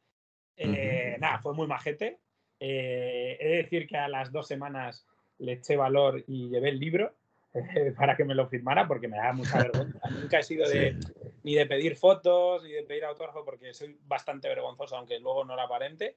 [0.58, 2.18] Eh, nada, fue muy majete.
[2.60, 5.06] Eh, he de decir que a las dos semanas
[5.38, 7.14] le eché valor y llevé el libro
[7.54, 10.00] eh, para que me lo firmara porque me da mucha vergüenza.
[10.10, 10.98] Nunca he sido de,
[11.44, 15.56] ni de pedir fotos ni de pedir autógrafo porque soy bastante vergonzoso, aunque luego no
[15.56, 16.16] lo aparente.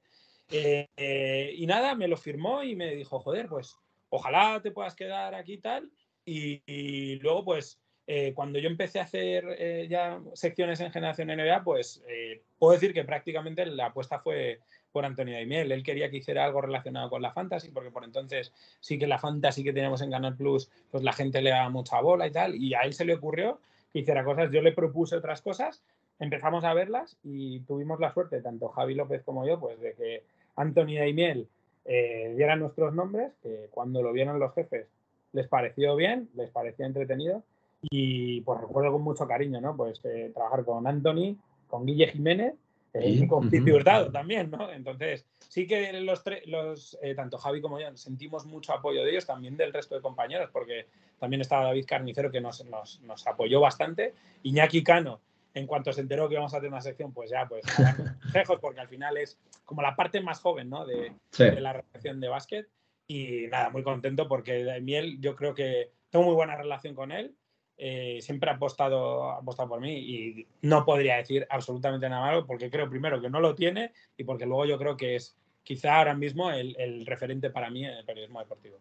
[0.49, 3.77] y nada, me lo firmó y me dijo, joder, pues
[4.09, 5.91] ojalá te puedas quedar aquí y tal.
[6.29, 11.63] Y, luego, pues, eh, cuando yo empecé a hacer eh, ya secciones en Generación NBA,
[11.63, 14.59] pues eh, puedo decir que prácticamente la apuesta fue
[14.91, 15.71] por Antonio Daimiel.
[15.71, 19.19] Él quería que hiciera algo relacionado con la fantasy, porque por entonces sí que la
[19.19, 22.55] fantasy que teníamos en Canal Plus, pues la gente le daba mucha bola y tal,
[22.55, 23.59] y a él se le ocurrió
[23.91, 24.51] que hiciera cosas.
[24.51, 25.83] Yo le propuse otras cosas,
[26.19, 30.23] empezamos a verlas y tuvimos la suerte, tanto Javi López como yo, pues de que
[30.55, 31.47] Antonio Daimiel
[31.85, 34.87] eh, dieran nuestros nombres, que cuando lo vieron los jefes
[35.33, 37.43] les pareció bien, les pareció entretenido
[37.81, 39.75] y pues recuerdo con mucho cariño, ¿no?
[39.75, 41.37] Pues eh, trabajar con Anthony,
[41.67, 42.55] con Guille Jiménez
[42.93, 44.71] eh, y con Pipi Hurtado también, ¿no?
[44.71, 49.11] Entonces, sí que los tres, los, eh, tanto Javi como yo, sentimos mucho apoyo de
[49.11, 50.87] ellos, también del resto de compañeros, porque
[51.19, 54.13] también estaba David Carnicero que nos, nos, nos apoyó bastante,
[54.43, 55.21] Iñaki Cano,
[55.53, 57.63] en cuanto se enteró que íbamos a tener una sección, pues ya, pues,
[58.21, 60.85] consejos, porque al final es como la parte más joven, ¿no?
[60.85, 62.67] De, de la redacción de básquet.
[63.11, 67.35] Y nada, muy contento porque Miel, yo creo que tengo muy buena relación con él.
[67.75, 72.69] Eh, siempre ha apostado, apostado por mí y no podría decir absolutamente nada malo porque
[72.69, 76.13] creo primero que no lo tiene y porque luego yo creo que es quizá ahora
[76.13, 78.79] mismo el, el referente para mí en el periodismo deportivo.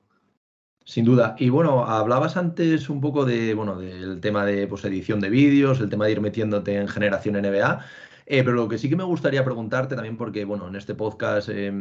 [0.85, 1.37] Sin duda.
[1.39, 5.81] Y bueno, hablabas antes un poco de, bueno, del tema de pues, edición de vídeos,
[5.81, 7.85] el tema de ir metiéndote en generación NBA.
[8.31, 11.49] Eh, pero lo que sí que me gustaría preguntarte también, porque bueno, en este podcast,
[11.51, 11.73] eh,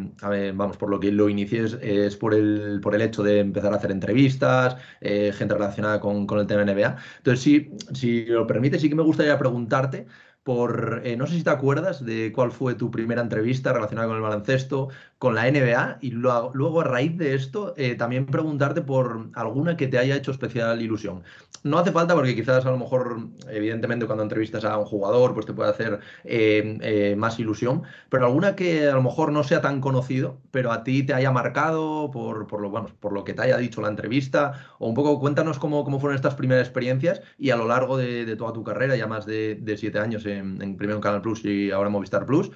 [0.56, 3.76] vamos, por lo que lo inicié es, por, el, por el hecho de empezar a
[3.76, 6.96] hacer entrevistas, gente relacionada con, con, el tema NBA.
[7.18, 10.08] Entonces, sí, si lo permite, sí que me gustaría preguntarte
[10.48, 14.16] por, eh, no sé si te acuerdas de cuál fue tu primera entrevista relacionada con
[14.16, 14.88] el baloncesto,
[15.20, 19.88] con la NBA, y luego, a raíz de esto eh, también preguntarte por alguna que
[19.88, 21.24] te haya hecho especial ilusión.
[21.64, 25.46] No hace falta porque quizás a lo mejor, evidentemente, cuando entrevistas a un jugador, pues
[25.46, 29.82] te puede hacer eh, más ilusión, pero alguna que a lo mejor no sea tan
[29.82, 33.42] conocido, pero a ti te haya marcado por, por lo, bueno, por lo que te
[33.42, 37.50] haya dicho la entrevista, o un poco cuéntanos cómo, cómo fueron estas primeras experiencias y
[37.50, 40.96] a lo largo de, toda tu carrera, ya más de, de siete años en, primero
[40.96, 42.52] en Canal Plus y ahora en Movistar Plus.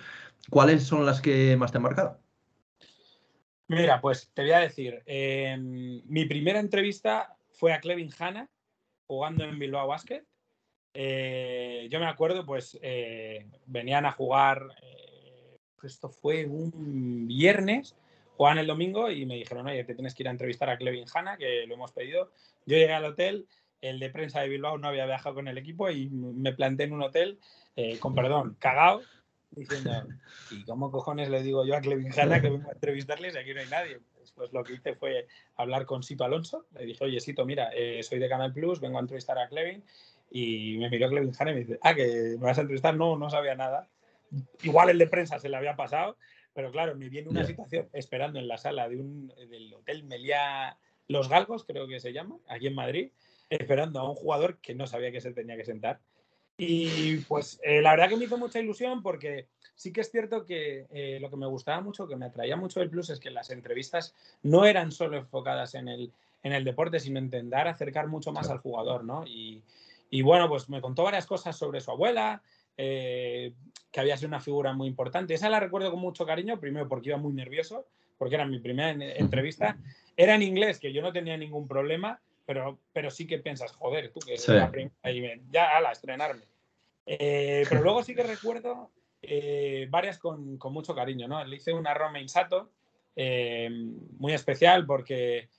[0.49, 2.19] ¿Cuáles son las que más te han marcado?
[3.67, 8.49] Mira, pues te voy a decir, em, mi primera entrevista fue a Clevin Hanna
[9.07, 10.23] jugando en Bilbao Basket.
[10.93, 17.95] Eh, yo me acuerdo, pues eh, venían a jugar, eh, esto fue un viernes,
[18.35, 21.05] jugaban el domingo y me dijeron, oye, te tienes que ir a entrevistar a Clevin
[21.13, 22.31] Hanna, que lo hemos pedido.
[22.65, 23.47] Yo llegué al hotel,
[23.81, 26.93] el de prensa de Bilbao no había viajado con el equipo y me planté en
[26.93, 27.39] un hotel
[27.75, 29.01] eh, con perdón, cagado,
[29.51, 29.91] diciendo,
[30.51, 33.53] ¿y cómo cojones le digo yo a Clevin Hanna que vengo a entrevistarles y aquí
[33.53, 33.99] no hay nadie?
[34.19, 38.01] Después lo que hice fue hablar con Sito Alonso, le dije, oye Sito, mira, eh,
[38.03, 39.83] soy de Canal Plus, vengo a entrevistar a Clevin
[40.29, 43.17] y me miró Clevin Hanna y me dice, ah, que me vas a entrevistar, no,
[43.17, 43.87] no sabía nada.
[44.63, 46.17] Igual el de prensa se le había pasado,
[46.53, 50.77] pero claro, me viene una situación esperando en la sala de un, del Hotel Meliá
[51.07, 53.11] Los Galgos, creo que se llama, aquí en Madrid,
[53.51, 55.99] esperando a un jugador que no sabía que se tenía que sentar
[56.63, 60.45] y pues eh, la verdad que me hizo mucha ilusión porque sí que es cierto
[60.45, 63.31] que eh, lo que me gustaba mucho, que me atraía mucho del plus es que
[63.31, 66.11] las entrevistas no eran solo enfocadas en el,
[66.43, 69.25] en el deporte, sino intentar acercar mucho más al jugador, ¿no?
[69.25, 69.63] Y,
[70.11, 72.43] y, bueno, pues me contó varias cosas sobre su abuela,
[72.77, 73.53] eh,
[73.91, 75.33] que había sido una figura muy importante.
[75.33, 77.87] Esa la recuerdo con mucho cariño, primero porque iba muy nervioso,
[78.19, 79.77] porque era mi primera entrevista.
[80.15, 84.12] Era en inglés, que yo no tenía ningún problema, pero, pero sí que piensas, joder,
[84.12, 84.51] tú que sí.
[84.51, 86.43] la primera, ya, ala, estrenarme.
[87.06, 91.43] Eh, pero luego sí que recuerdo eh, varias con, con, mucho cariño, ¿no?
[91.43, 92.69] Le hice una Roma Insato,
[93.15, 93.69] eh,
[94.17, 95.49] muy especial porque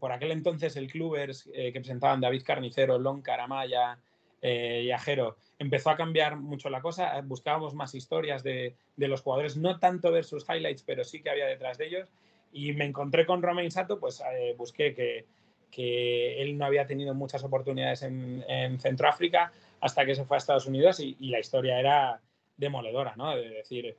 [0.00, 3.96] por aquel entonces el Clubers que presentaban David Carnicero, Lon Caramaya
[4.42, 7.20] y Ajero empezó a cambiar mucho la cosa.
[7.20, 11.30] Buscábamos más historias de, de, los jugadores, no tanto ver sus highlights, pero sí que
[11.30, 12.08] había detrás de ellos.
[12.52, 14.20] Y me encontré con Roma Insato, pues
[14.56, 15.24] busqué que,
[15.70, 20.38] que él no había tenido muchas oportunidades en, en Centroáfrica hasta que se fue a
[20.38, 22.20] Estados Unidos y, la historia era
[22.56, 23.36] demoledora, ¿no?
[23.36, 23.96] De decir,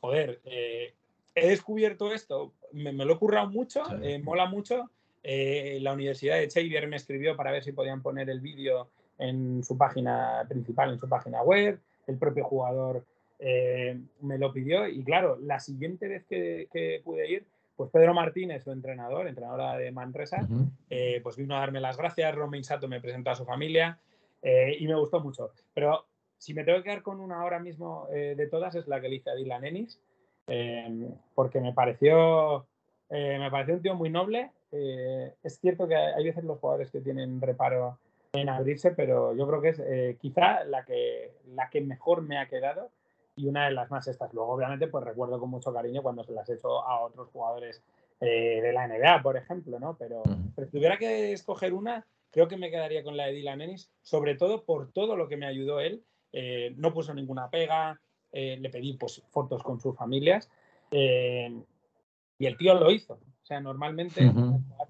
[0.00, 0.94] joder, eh,
[1.34, 4.90] he descubierto esto, me, lo he currado mucho, eh, mola mucho.
[5.22, 9.64] Eh, la Universidad de Xavier me escribió para ver si podían poner el vídeo en
[9.64, 11.80] su página principal, en su página web.
[12.06, 13.04] El propio jugador
[13.38, 17.44] me lo pidió y claro, la siguiente vez que, pude ir,
[17.76, 20.48] pues Pedro Martínez, su entrenador, entrenadora de Manresa,
[21.22, 22.34] pues vino a darme las gracias.
[22.34, 23.98] Romain Sato me presentó a su familia.
[24.42, 25.50] Eh, y me gustó mucho.
[25.74, 26.06] Pero
[26.38, 29.08] si me tengo que quedar con una ahora mismo eh, de todas, es la que
[29.08, 30.00] le hice a Dylan Ennis,
[30.46, 32.66] eh, porque me pareció,
[33.10, 34.52] me pareció un tío muy noble.
[34.70, 37.98] es cierto que hay veces los jugadores que tienen reparo
[38.32, 42.48] en abrirse, pero yo creo que es quizá la que, la que mejor me ha
[42.48, 42.90] quedado
[43.36, 44.32] y una de las más estas.
[44.34, 47.82] Luego, obviamente, pues recuerdo con mucho cariño cuando se las he hecho a otros jugadores
[48.18, 49.94] de la NBA, por ejemplo, ¿no?
[49.98, 50.22] Pero,
[50.54, 53.90] pero si tuviera que escoger una, creo que me quedaría con la de Dylan Ennis,
[54.02, 56.02] sobre todo por todo lo que me ayudó él.
[56.32, 57.98] Eh, no puso ninguna pega,
[58.30, 60.50] eh, le pedí pues, fotos con sus familias
[60.90, 61.50] eh,
[62.38, 63.14] y el tío lo hizo.
[63.14, 64.20] O sea, normalmente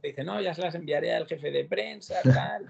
[0.00, 2.66] te dice, no, ya se las enviaré al jefe de prensa, tal.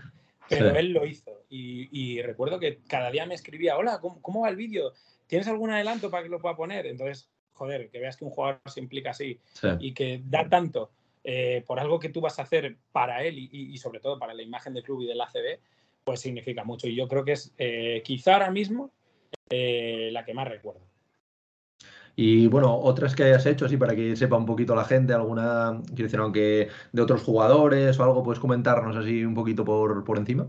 [0.46, 1.44] Pero él lo hizo.
[1.48, 4.92] Y, recuerdo que cada día me escribía, hola, ¿cómo, va el vídeo?
[5.26, 6.86] ¿Tienes algún adelanto para que lo pueda poner?
[6.86, 9.40] Entonces, joder, que veas que un jugador se implica así
[9.80, 10.90] y que da tanto
[11.24, 14.42] eh, por algo que tú vas a hacer para él y, sobre todo para la
[14.42, 15.58] imagen del club y del ACB,
[16.04, 16.86] pues significa mucho.
[16.86, 18.92] Y yo creo que es eh, quizá ahora mismo
[19.50, 20.82] eh, la que más recuerdo.
[22.14, 25.82] Y bueno, otras que hayas hecho, así para que sepa un poquito la gente, alguna,
[25.88, 30.16] quiero decir, aunque de otros jugadores o algo, puedes comentarnos así un poquito por, por
[30.16, 30.46] encima.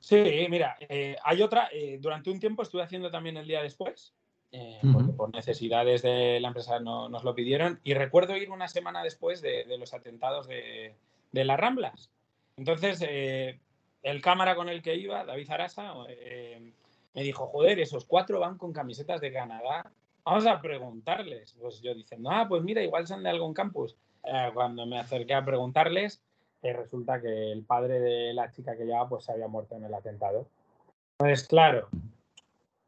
[0.00, 0.76] Sí, mira,
[1.24, 4.14] hay otra, durante un tiempo estuve haciendo también el día después,
[4.50, 7.80] eh, porque por necesidades de la empresa no, nos lo pidieron.
[7.84, 10.94] Y recuerdo ir una semana después de, los atentados de,
[11.32, 12.10] las Ramblas.
[12.56, 13.60] Entonces, eh,
[14.02, 16.72] el cámara con el que iba, David Arasa, eh,
[17.14, 19.92] me dijo, joder, esos cuatro van con camisetas de Canadá.
[20.24, 21.54] Vamos a preguntarles.
[21.60, 23.96] Pues yo diciendo, ah, pues mira, igual son de algún campus.
[24.54, 26.22] cuando me acerqué a preguntarles,
[26.62, 29.94] resulta que el padre de la chica que llevaba pues se había muerto en el
[29.94, 30.46] atentado.
[31.18, 31.88] Entonces, claro,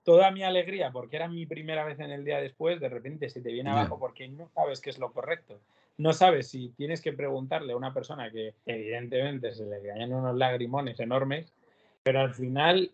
[0.04, 3.40] toda mi alegría, porque era mi primera vez en el día después, de repente se
[3.40, 5.60] te viene abajo porque no sabes qué es lo correcto.
[5.98, 10.36] No sabes si tienes que preguntarle a una persona que evidentemente se le caían unos
[10.36, 11.52] lagrimones enormes,
[12.02, 12.90] pero al final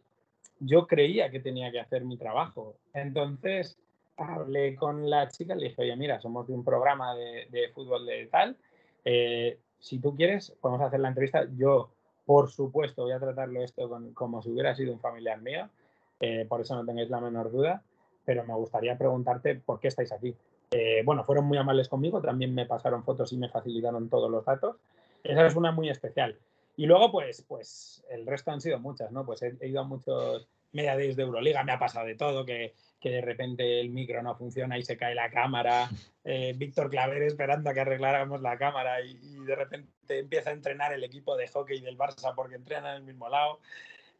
[0.58, 2.76] yo creía que tenía que hacer mi trabajo.
[2.94, 3.78] Entonces
[4.16, 8.26] hablé con la chica, le dije, oye, mira, somos de un programa de, fútbol de
[8.26, 8.56] tal,
[9.04, 11.46] eh, si tú quieres, podemos hacer la entrevista.
[11.56, 11.90] Yo,
[12.24, 15.68] por supuesto, voy a tratarlo esto como si hubiera sido un familiar mío
[16.20, 17.82] eh, por eso no tengáis la menor duda,
[18.24, 20.34] pero me gustaría preguntarte por qué estáis aquí.
[20.70, 24.44] Eh, bueno, fueron muy amables conmigo, también me pasaron fotos y me facilitaron todos los
[24.44, 24.76] datos.
[25.22, 26.36] Esa es una muy especial.
[26.76, 29.24] Y luego, pues, pues el resto han sido muchas, ¿no?
[29.24, 33.10] Pues he, ido a muchos media de Euroliga, me ha pasado de todo, que, que,
[33.10, 35.88] de repente el micro no funciona y se cae la cámara,
[36.24, 40.52] eh, Víctor Claver esperando a que arregláramos la cámara y, y, de repente empieza a
[40.52, 43.60] entrenar el equipo de hockey del Barça porque entrenan en el mismo lado.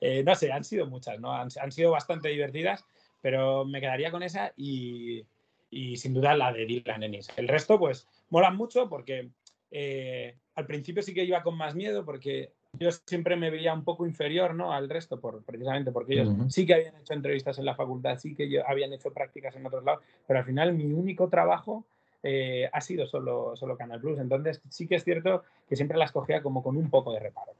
[0.00, 1.32] Eh, no sé, han sido muchas, ¿no?
[1.32, 2.84] Han, sido bastante divertidas,
[3.20, 5.26] pero me quedaría con esa y,
[5.70, 7.28] sin duda la de Dylan Ennis.
[7.36, 9.30] El resto, pues, molan mucho porque
[9.70, 13.84] eh, al principio sí que iba con más miedo porque yo siempre me veía un
[13.84, 14.72] poco inferior ¿no?
[14.72, 18.34] al resto, por, precisamente porque ellos sí que habían hecho entrevistas en la facultad, sí
[18.34, 21.84] que habían hecho prácticas en otros lados, pero al final mi único trabajo
[22.22, 24.18] eh, ha sido solo, solo Canal Plus.
[24.18, 27.52] Entonces sí que es cierto que siempre las cogía como con un poco de reparo.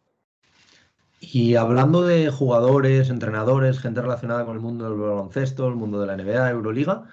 [1.20, 6.06] Y hablando de jugadores, entrenadores, gente relacionada con el mundo del baloncesto, el mundo de
[6.06, 7.04] la NBA, Euroliga,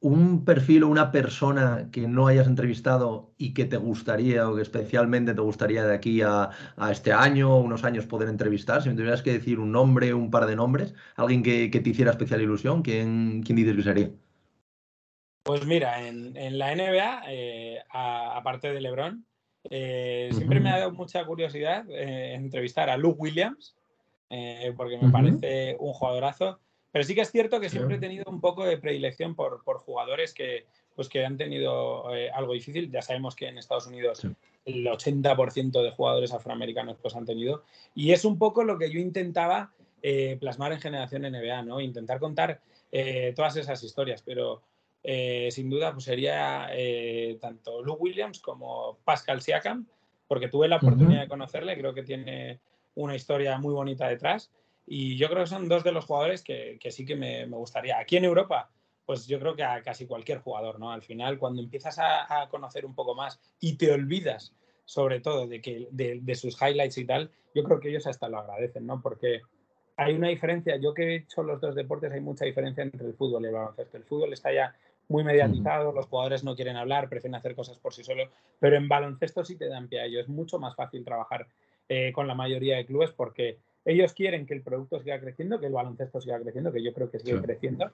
[0.00, 4.62] un perfil o una persona que no hayas entrevistado y que te gustaría o que
[4.62, 6.50] especialmente te gustaría de aquí a,
[6.90, 10.30] este año o unos años poder entrevistar, si me tuvieras que decir un nombre, un
[10.30, 14.10] par de nombres, alguien que, te hiciera especial ilusión, ¿quién, quién dices que sería?
[15.42, 19.24] Pues mira, en, la NBA, eh, aparte de LeBron,
[19.70, 23.74] eh, siempre me ha dado mucha curiosidad eh, entrevistar a Luke Williams,
[24.76, 26.60] porque me parece un jugadorazo.
[26.92, 29.78] Pero sí que es cierto que siempre he tenido un poco de predilección por, por
[29.78, 32.90] jugadores que, pues, que han tenido algo difícil.
[32.90, 34.26] Ya sabemos que en Estados Unidos
[34.64, 37.62] el 80% de jugadores afroamericanos pues, han tenido.
[37.94, 39.72] Y es un poco lo que yo intentaba
[40.40, 41.80] plasmar en Generación NBA, ¿no?
[41.80, 42.60] Intentar contar
[43.34, 44.22] todas esas historias.
[44.22, 44.62] Pero
[45.02, 49.86] eh, sin duda pues sería eh, tanto Luke Williams como Pascal Siakam,
[50.26, 52.60] porque tuve la oportunidad de conocerle, creo que tiene
[52.94, 54.50] una historia muy bonita detrás
[54.90, 57.98] y yo creo que son dos de los jugadores que, sí que me, gustaría.
[57.98, 58.70] Aquí en Europa,
[59.04, 60.90] pues yo creo que a casi cualquier jugador, ¿no?
[60.90, 64.54] Al final, cuando empiezas a, conocer un poco más y te olvidas
[64.86, 68.38] sobre todo de, que, de, sus highlights y tal, yo creo que ellos hasta lo
[68.38, 69.02] agradecen, ¿no?
[69.02, 69.42] Porque
[69.96, 73.12] hay una diferencia, yo que he hecho los dos deportes, hay mucha diferencia entre el
[73.12, 73.98] fútbol y el baloncesto.
[73.98, 74.74] El fútbol está ya
[75.08, 78.88] muy mediatizado, los jugadores no quieren hablar, prefieren hacer cosas por sí solos, pero en
[78.88, 80.20] baloncesto sí te dan pie a ello.
[80.20, 81.46] Es mucho más fácil trabajar
[81.90, 85.66] eh, con la mayoría de clubes porque ellos quieren que el producto siga creciendo, que
[85.66, 87.90] el baloncesto siga creciendo, que yo creo que sigue creciendo.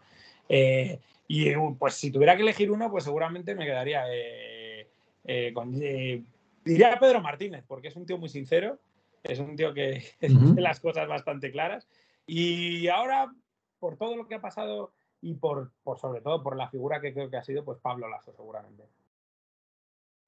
[0.49, 5.73] Eh, y uh, pues si tuviera que elegir uno, pues seguramente me quedaría eh, con...
[5.73, 8.79] diría Pedro Martínez, porque es un tío muy sincero,
[9.23, 11.87] es un tío que uh las cosas bastante claras.
[12.27, 13.33] Y ahora,
[13.79, 17.31] por todo lo que ha pasado y por, sobre todo por la figura que creo
[17.31, 18.83] que ha sido pues Pablo Lasso seguramente.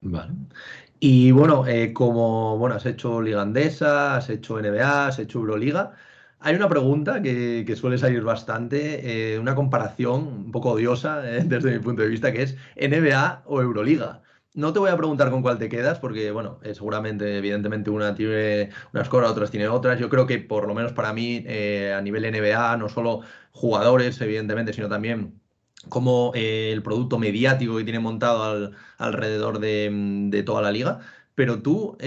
[0.01, 0.33] Vale.
[0.99, 5.93] Y bueno, eh, como bueno, has hecho Liga Andesa, has hecho NBA, has hecho Euroliga,
[6.39, 11.71] hay una pregunta que, suele salir bastante, eh, una comparación un poco odiosa eh, desde
[11.71, 14.21] mi punto de vista, que es NBA o Euroliga.
[14.53, 18.71] No te voy a preguntar con cuál te quedas, porque, bueno, seguramente, evidentemente, una tiene
[18.93, 19.99] unas cosas, otras tiene otras.
[19.99, 21.45] Yo creo que, por lo menos para mí,
[21.93, 25.39] a nivel NBA, no solo jugadores, evidentemente, sino también
[25.89, 30.99] como eh, el producto mediático que tiene montado alrededor de, toda la liga.
[31.35, 31.97] Pero tú,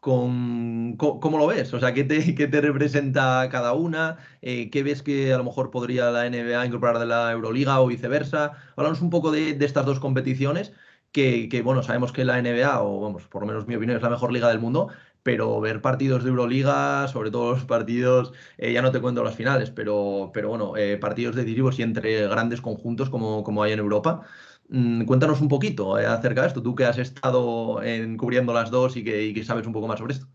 [0.00, 1.72] con, ¿cómo lo ves?
[1.74, 4.18] O sea, ¿qué te, qué te representa cada una?
[4.40, 8.52] ¿Qué ves que a lo mejor podría la NBA incorporar de la Euroliga o viceversa?
[8.76, 10.72] Hablamos un poco de, de estas dos competiciones
[11.14, 14.10] que, bueno, sabemos que la NBA, o vamos, por lo menos mi opinión, es la
[14.10, 14.88] mejor liga del mundo,
[15.24, 19.34] pero ver partidos de Euroliga, sobre todo los partidos, eh, ya no te cuento las
[19.34, 23.80] finales, pero, pero bueno, eh, partidos decisivos y entre grandes conjuntos como, como hay en
[23.80, 24.22] Europa.
[24.68, 27.80] Mm, cuéntanos un poquito eh, acerca de esto, tú que has estado
[28.18, 30.26] cubriendo las dos y que, y que, sabes un poco más sobre esto.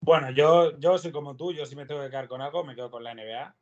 [0.00, 2.74] Bueno, yo, yo soy como tú, yo si me tengo que quedar con algo, me
[2.74, 3.54] quedo con la NBA,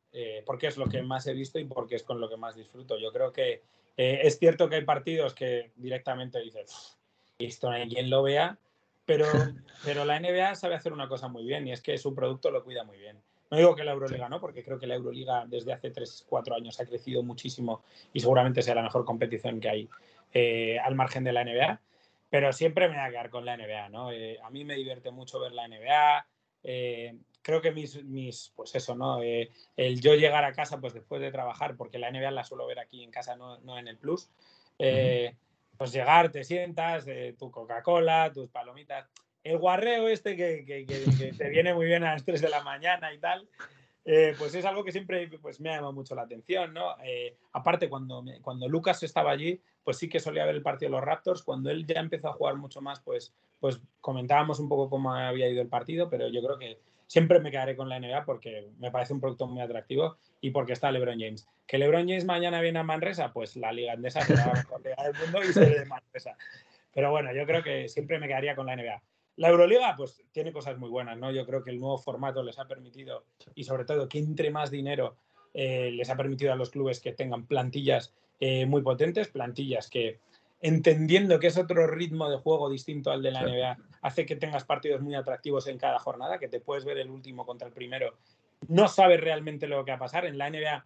[0.45, 2.99] porque es lo que más he visto y porque es con lo que más disfruto.
[2.99, 3.63] Yo creo que
[3.97, 6.99] eh, es cierto que hay partidos que directamente dices,
[7.39, 8.59] esto quien lo vea,
[9.05, 9.27] pero,
[9.85, 12.65] pero la NBA sabe hacer una cosa muy bien y es que su producto lo
[12.65, 13.21] cuida muy bien.
[13.51, 16.55] No digo que la Euroliga no, porque creo que la Euroliga desde hace 3, 4
[16.55, 17.83] años ha crecido muchísimo
[18.13, 19.89] y seguramente sea la mejor competición que hay
[20.33, 21.81] eh, al margen de la NBA,
[22.31, 23.91] pero siempre me voy a quedar con la NBA.
[23.91, 24.11] ¿no?
[24.11, 26.27] Eh, a mí me divierte mucho ver la NBA.
[27.43, 29.23] creo que mis, mis pues eso, ¿no?
[29.23, 32.67] Eh, el yo llegar a casa, pues después de trabajar, porque la NBA la suelo
[32.67, 34.31] ver aquí en casa, no, no en el Plus,
[34.79, 35.37] eh,
[35.83, 37.05] pues llegar, te sientas,
[37.37, 39.11] tu Coca-Cola, tus palomitas,
[39.43, 42.63] el guarreo este que, que, que, te viene muy bien a las 3 de la
[42.63, 43.49] mañana y tal,
[44.05, 46.95] eh, pues es algo que siempre pues, me ha llamado mucho la atención, ¿no?
[47.03, 50.99] Eh, aparte, cuando, cuando Lucas estaba allí, pues sí que solía ver el partido de
[50.99, 51.43] los Raptors.
[51.43, 55.49] Cuando él ya empezó a jugar mucho más, pues, pues comentábamos un poco cómo había
[55.49, 56.79] ido el partido, pero yo creo que
[57.13, 60.73] siempre me quedaré con la NBA porque me parece un producto muy atractivo y porque
[60.73, 61.47] está LeBron James.
[61.67, 64.97] Que LeBron James mañana viene a Manresa, pues la liga andesa será la mejor liga
[65.05, 66.39] del mundo y se de Manresa.
[66.91, 69.03] Pero bueno, yo creo que siempre me quedaría con la NBA.
[69.37, 71.31] La Euroliga, pues tiene cosas muy buenas, ¿no?
[71.31, 74.71] Yo creo que el nuevo formato les ha permitido, y sobre todo que entre más
[74.71, 75.17] dinero,
[75.53, 80.19] eh, les ha permitido a los clubes que tengan plantillas eh, muy potentes, plantillas que,
[80.63, 84.65] entendiendo que es otro ritmo de juego distinto al de la NBA, hace que tengas
[84.65, 88.19] partidos muy atractivos en cada jornada, que te puedes ver el último contra el primero,
[88.69, 90.27] no sabes realmente lo que va a pasar.
[90.27, 90.85] En la NBA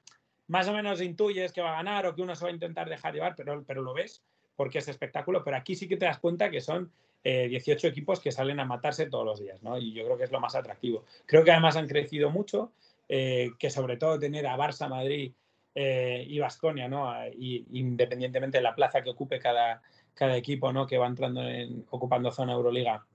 [0.49, 2.89] más o menos intuyes que va a ganar o que uno se va a intentar
[2.89, 4.23] dejar llevar, pero, pero lo ves
[4.55, 6.91] porque es espectáculo, pero aquí sí que te das cuenta que son
[7.23, 9.77] 18 eh, equipos que salen a matarse todos los días, ¿no?
[9.77, 11.05] Y yo creo que es lo más atractivo.
[11.27, 12.73] Creo que además han crecido mucho,
[13.09, 15.33] eh, que sobre todo tener a Barça, Madrid
[15.77, 17.09] eh, y Vasconia, ¿no?
[17.39, 19.81] Y, independientemente de la plaza que ocupe cada,
[20.15, 20.89] cada equipo, ¿no?
[20.89, 23.07] Que va entrando en, ocupando zona Euroliga,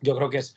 [0.00, 0.56] yo creo que es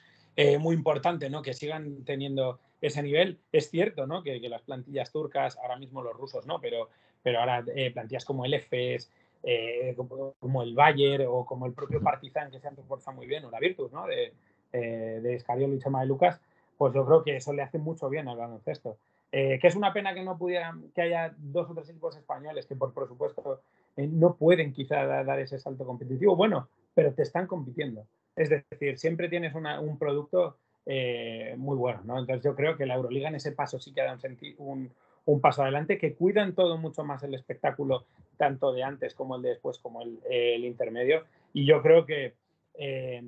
[0.59, 1.43] muy importante, ¿no?
[1.43, 3.39] Que sigan teniendo ese nivel.
[3.51, 4.23] Es cierto, ¿no?
[4.23, 6.59] Que, las plantillas turcas, ahora mismo los rusos, ¿no?
[6.59, 6.89] Pero,
[7.21, 7.63] pero ahora
[7.93, 9.11] plantillas como el EFES,
[9.47, 13.45] eh, como, el Bayern o como el propio Partizan, que se han reforzado muy bien,
[13.45, 14.07] o la Virtus, ¿no?
[14.07, 14.33] De,
[14.73, 16.41] eh, de Escariolo y Chema de Lucas,
[16.79, 18.97] pues yo creo que eso le hace mucho bien al baloncesto.
[19.37, 22.65] Eh, que es una pena que no pudieran, que haya dos o tres equipos españoles
[22.65, 23.63] que por presupuesto
[23.97, 26.37] eh, no pueden quizá dar ese salto competitivo.
[26.37, 28.07] Bueno, pero te están compitiendo.
[28.33, 32.19] Es decir, siempre tienes un producto muy bueno, ¿no?
[32.19, 34.19] Entonces yo creo que la Euroliga en ese paso sí que ha dado
[34.59, 34.91] un,
[35.25, 38.05] un paso adelante, que cuidan todo mucho más el espectáculo,
[38.37, 41.25] tanto de antes como el de después, como el, intermedio.
[41.53, 42.35] Y yo creo que
[42.75, 43.23] eh,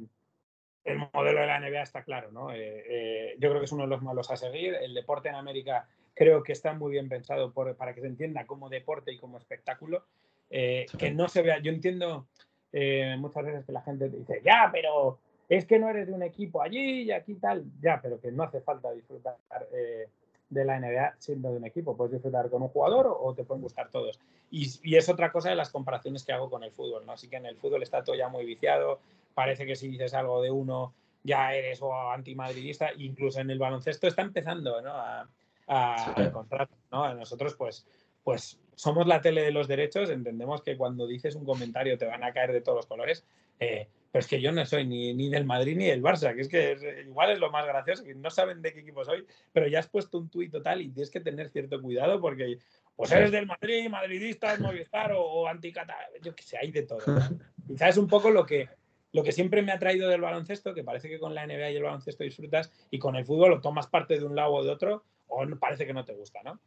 [0.87, 2.51] el modelo de la NBA está claro, ¿no?
[2.51, 4.75] Eh, eh, yo creo que es uno de los malos a seguir.
[4.75, 8.69] El deporte en América creo que está muy bien pensado para que se entienda como
[8.69, 10.05] deporte y como espectáculo.
[10.49, 12.27] Que no se vea, yo entiendo
[13.17, 15.19] muchas veces que la gente dice, ya, pero
[15.49, 18.43] es que no eres de un equipo allí y aquí tal, ya, pero que no
[18.43, 19.35] hace falta disfrutar
[20.49, 21.95] de la NBA siendo de un equipo.
[21.95, 24.19] Puedes disfrutar con un jugador o, te pueden gustar todos.
[24.49, 27.13] Y, es otra cosa de las comparaciones que hago con el fútbol, ¿no?
[27.13, 28.99] Así que en el fútbol está todo ya muy viciado.
[29.33, 30.93] Parece que si dices algo de uno
[31.23, 32.91] ya eres o antimadridista.
[32.97, 34.91] Incluso en el baloncesto está empezando ¿no?
[34.91, 35.27] a,
[35.67, 37.13] a, ¿no?
[37.15, 37.85] Nosotros pues,
[38.23, 40.09] pues somos la tele de los derechos.
[40.09, 43.25] Entendemos que cuando dices un comentario te van a caer de todos los colores.
[43.59, 46.41] Eh, pero es que yo no soy ni, ni, del Madrid ni del Barça, que
[46.41, 49.67] es que igual es lo más gracioso, que no saben de qué equipo soy, pero
[49.67, 52.59] ya has puesto un tuit total y tienes que tener cierto cuidado porque
[52.95, 56.99] pues eres del Madrid, madridista, Movistar o, o anticata, yo que sé, hay de todo.
[57.67, 58.69] Quizás es un poco lo que,
[59.11, 61.75] lo que siempre me ha traído del baloncesto, que parece que con la NBA y
[61.75, 64.71] el baloncesto disfrutas y con el fútbol o tomas parte de un lado o de
[64.71, 66.59] otro o parece que no te gusta, ¿no?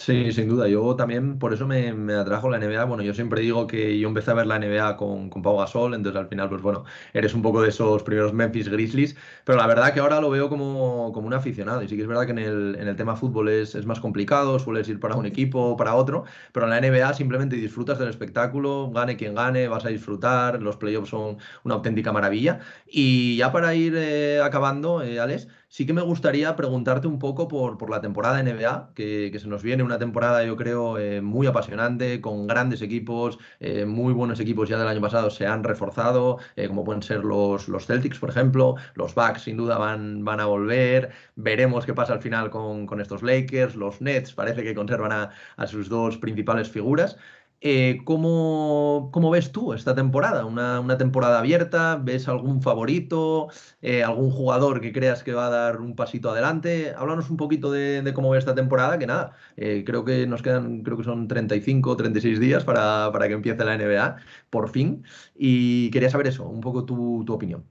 [0.00, 0.68] Sí, sin duda.
[0.68, 2.84] Yo también, por eso me, me, atrajo la NBA.
[2.84, 5.92] Bueno, yo siempre digo que yo empecé a ver la NBA con, con Pau Gasol,
[5.92, 9.66] entonces al final, pues bueno, eres un poco de esos primeros Memphis Grizzlies, pero la
[9.66, 11.82] verdad que ahora lo veo como, como un aficionado.
[11.82, 13.98] Y sí que es verdad que en el, en el tema fútbol es, es, más
[13.98, 18.08] complicado, sueles ir para un equipo para otro, pero en la NBA simplemente disfrutas del
[18.08, 22.60] espectáculo, gane quien gane, vas a disfrutar, los playoffs son una auténtica maravilla.
[22.86, 27.46] Y ya para ir eh, acabando, eh, Alex, Sí que me gustaría preguntarte un poco
[27.46, 31.20] por, por la temporada NBA, que, que, se nos viene una temporada, yo creo, eh,
[31.20, 35.62] muy apasionante, con grandes equipos, eh, muy buenos equipos ya del año pasado se han
[35.64, 40.24] reforzado, eh, como pueden ser los, los Celtics, por ejemplo, los Bucks sin duda van,
[40.24, 44.62] van a volver, veremos qué pasa al final con, con estos Lakers, los Nets parece
[44.64, 47.18] que conservan a sus dos principales figuras.
[47.60, 50.44] Eh, ¿cómo, ¿cómo, ves tú esta temporada?
[50.44, 51.96] ¿Una, una temporada abierta?
[51.96, 53.48] ¿Ves algún favorito?
[53.82, 56.94] Eh, ¿Algún jugador que creas que va a dar un pasito adelante?
[56.96, 60.82] Háblanos un poquito de, cómo ves esta temporada, que nada, eh, creo que nos quedan,
[60.84, 64.16] creo que son 35 o 36 días para, para, que empiece la NBA,
[64.50, 65.04] por fin.
[65.34, 67.64] Y quería saber eso, un poco tu, tu opinión.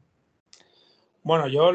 [1.24, 1.72] Bueno, yo,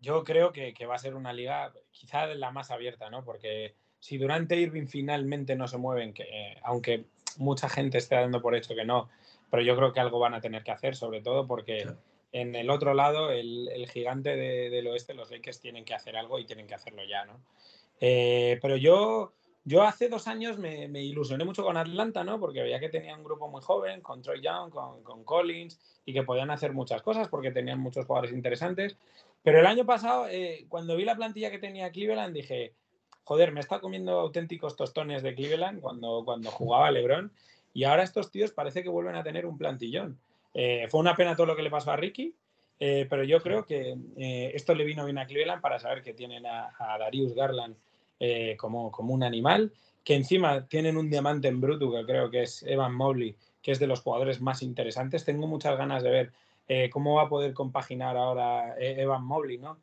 [0.00, 3.24] yo creo que, que va a ser una liga quizá la más abierta, ¿no?
[3.24, 7.06] Porque si durante Irving finalmente no se mueven, que, eh, aunque
[7.38, 9.08] mucha gente esté dando por hecho que no,
[9.50, 11.86] pero yo creo que algo van a tener que hacer, sobre todo porque
[12.30, 16.44] en el otro lado, el, gigante del oeste, los Lakers tienen que hacer algo y
[16.44, 17.40] tienen que hacerlo ya, ¿no?
[17.98, 19.32] Eh, pero yo,
[19.64, 22.38] yo hace dos años me, ilusioné mucho con Atlanta, ¿no?
[22.38, 26.12] Porque veía que tenía un grupo muy joven, con Troy Young, con, con Collins, y
[26.12, 28.98] que podían hacer muchas cosas porque tenían muchos jugadores interesantes.
[29.42, 32.74] Pero el año pasado, eh, cuando vi la plantilla que tenía Cleveland, dije,
[33.24, 37.32] joder, me está comiendo auténticos tostones de Cleveland cuando, cuando jugaba LeBron.
[37.72, 40.18] Y ahora estos tíos parece que vuelven a tener un plantillón.
[40.54, 42.32] Eh, fue una pena todo lo que le pasó a Ricky,
[42.78, 46.14] eh, pero yo creo que eh, esto le vino bien a Cleveland para saber que
[46.14, 47.76] tienen a, Darius Garland
[48.56, 49.70] como, como un animal,
[50.02, 53.78] que encima tienen un diamante en bruto, que creo que es Evan Mobley, que es
[53.78, 55.26] de los jugadores más interesantes.
[55.26, 59.78] Tengo muchas ganas de ver cómo va a poder compaginar ahora Evan Mobley, ¿no?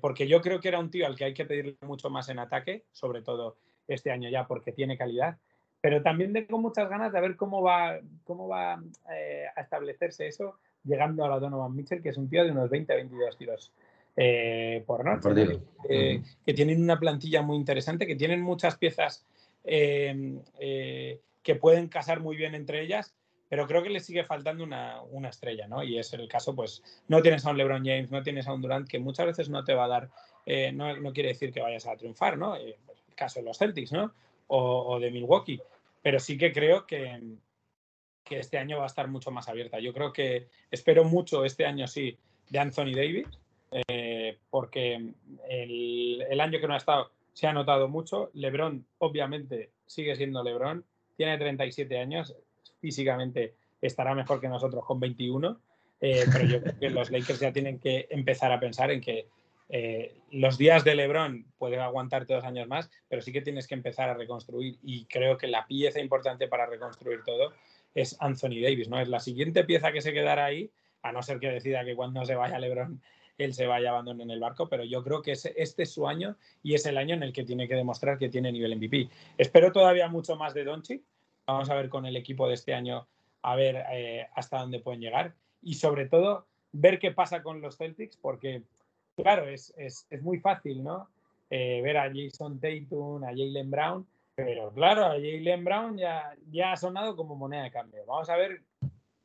[0.00, 2.38] Porque yo creo que era un tío al que hay que pedirle mucho más en
[2.38, 3.56] ataque, sobre todo
[3.86, 5.38] este año ya, porque tiene calidad.
[5.80, 10.56] Pero también tengo muchas ganas de ver cómo va, cómo va eh, a establecerse eso
[10.84, 13.72] llegando a la Donovan Mitchell, que es un tío de unos 20-22 tiros
[14.16, 19.24] eh, por noche, eh, que tienen una plantilla muy interesante, que tienen muchas piezas
[19.64, 23.14] que pueden casar muy bien entre ellas,
[23.48, 25.82] pero creo que le sigue faltando una, una, estrella, ¿no?
[25.82, 28.62] Y es el caso, pues, no tienes a un LeBron James, no tienes a un
[28.62, 30.10] Durant, que muchas veces no te va a dar,
[30.72, 32.56] no, no, quiere decir que vayas a triunfar, ¿no?
[32.56, 32.76] el
[33.14, 34.12] caso de los Celtics, ¿no?
[34.48, 35.60] o, de Milwaukee.
[36.02, 37.20] Pero sí que creo que,
[38.24, 39.78] que, este año va a estar mucho más abierta.
[39.78, 42.18] Yo creo que espero mucho este año, sí,
[42.48, 43.26] de Anthony Davis,
[43.88, 45.12] eh, porque
[45.48, 48.30] el, el, año que no ha estado se ha notado mucho.
[48.34, 50.84] LeBron, obviamente, sigue siendo LeBron,
[51.16, 52.34] tiene 37 años,
[52.80, 55.60] físicamente estará mejor que nosotros con 21.
[56.00, 59.26] Eh, pero yo creo que los Lakers ya tienen que empezar a pensar en que
[59.68, 63.74] eh, los días de LeBron pueden aguantarte dos años más, pero sí que tienes que
[63.74, 67.52] empezar a reconstruir y creo que la pieza importante para reconstruir todo
[67.94, 69.00] es Anthony Davis, ¿no?
[69.00, 70.70] Es la siguiente pieza que se quedará ahí,
[71.02, 73.00] a no ser que decida que cuando se vaya LeBron
[73.38, 76.08] él se vaya a abandonar en el barco, pero yo creo que este es su
[76.08, 79.08] año y es el año en el que tiene que demostrar que tiene nivel MVP.
[79.38, 81.02] Espero todavía mucho más de Doncic.
[81.48, 83.06] Vamos a ver con el equipo de este año
[83.40, 85.32] a ver eh, hasta dónde pueden llegar
[85.62, 88.62] y sobre todo ver qué pasa con los Celtics porque
[89.16, 89.74] claro, es,
[90.20, 91.08] muy fácil, ¿no?
[91.48, 96.72] Eh, ver a Jason Tatum, a Jalen Brown, pero claro, a Jalen Brown ya, ya
[96.72, 98.02] ha sonado como moneda de cambio.
[98.06, 98.60] Vamos a ver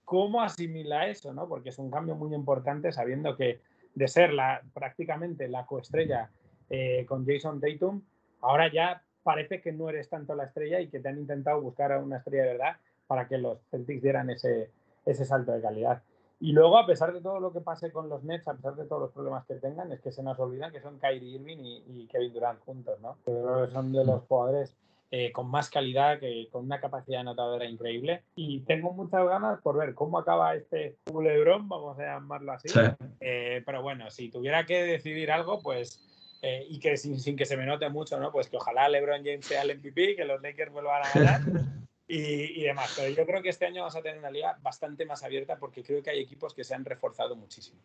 [0.05, 1.49] cómo asimila eso, ¿no?
[1.49, 3.59] Porque es un cambio muy importante sabiendo que
[3.95, 6.31] de ser la, prácticamente la coestrella
[6.69, 8.01] eh, con Jason Tatum,
[8.39, 11.91] ahora ya parece que no eres tanto la estrella y que te han intentado buscar
[11.91, 14.69] a una estrella de verdad para que los Celtics dieran ese,
[15.05, 16.03] ese salto de calidad.
[16.39, 18.85] Y luego, a pesar de todo lo que pase con los Nets, a pesar de
[18.85, 22.05] todos los problemas que tengan, es que se nos olvidan que son Kyrie Irving y,
[22.07, 23.17] Kevin Durant juntos, ¿no?
[23.25, 23.31] Que
[23.71, 24.75] son de los jugadores
[25.09, 28.23] eh, con más calidad, que, con una capacidad anotadora increíble.
[28.35, 32.67] Y tengo muchas ganas por ver cómo acaba este culebrón, vamos a llamarlo así.
[33.21, 36.09] Eh, pero bueno, si tuviera que decidir algo, pues.
[36.45, 38.29] Eh, y que sin, sin, que se me note mucho, ¿no?
[38.29, 41.41] Pues que ojalá LeBron James sea el MVP, que los Lakers vuelvan a ganar.
[42.05, 42.93] y, demás.
[42.97, 45.83] Pero yo creo que este año vamos a tener una liga bastante más abierta porque
[45.83, 47.79] creo que hay equipos que se han reforzado muchísimo.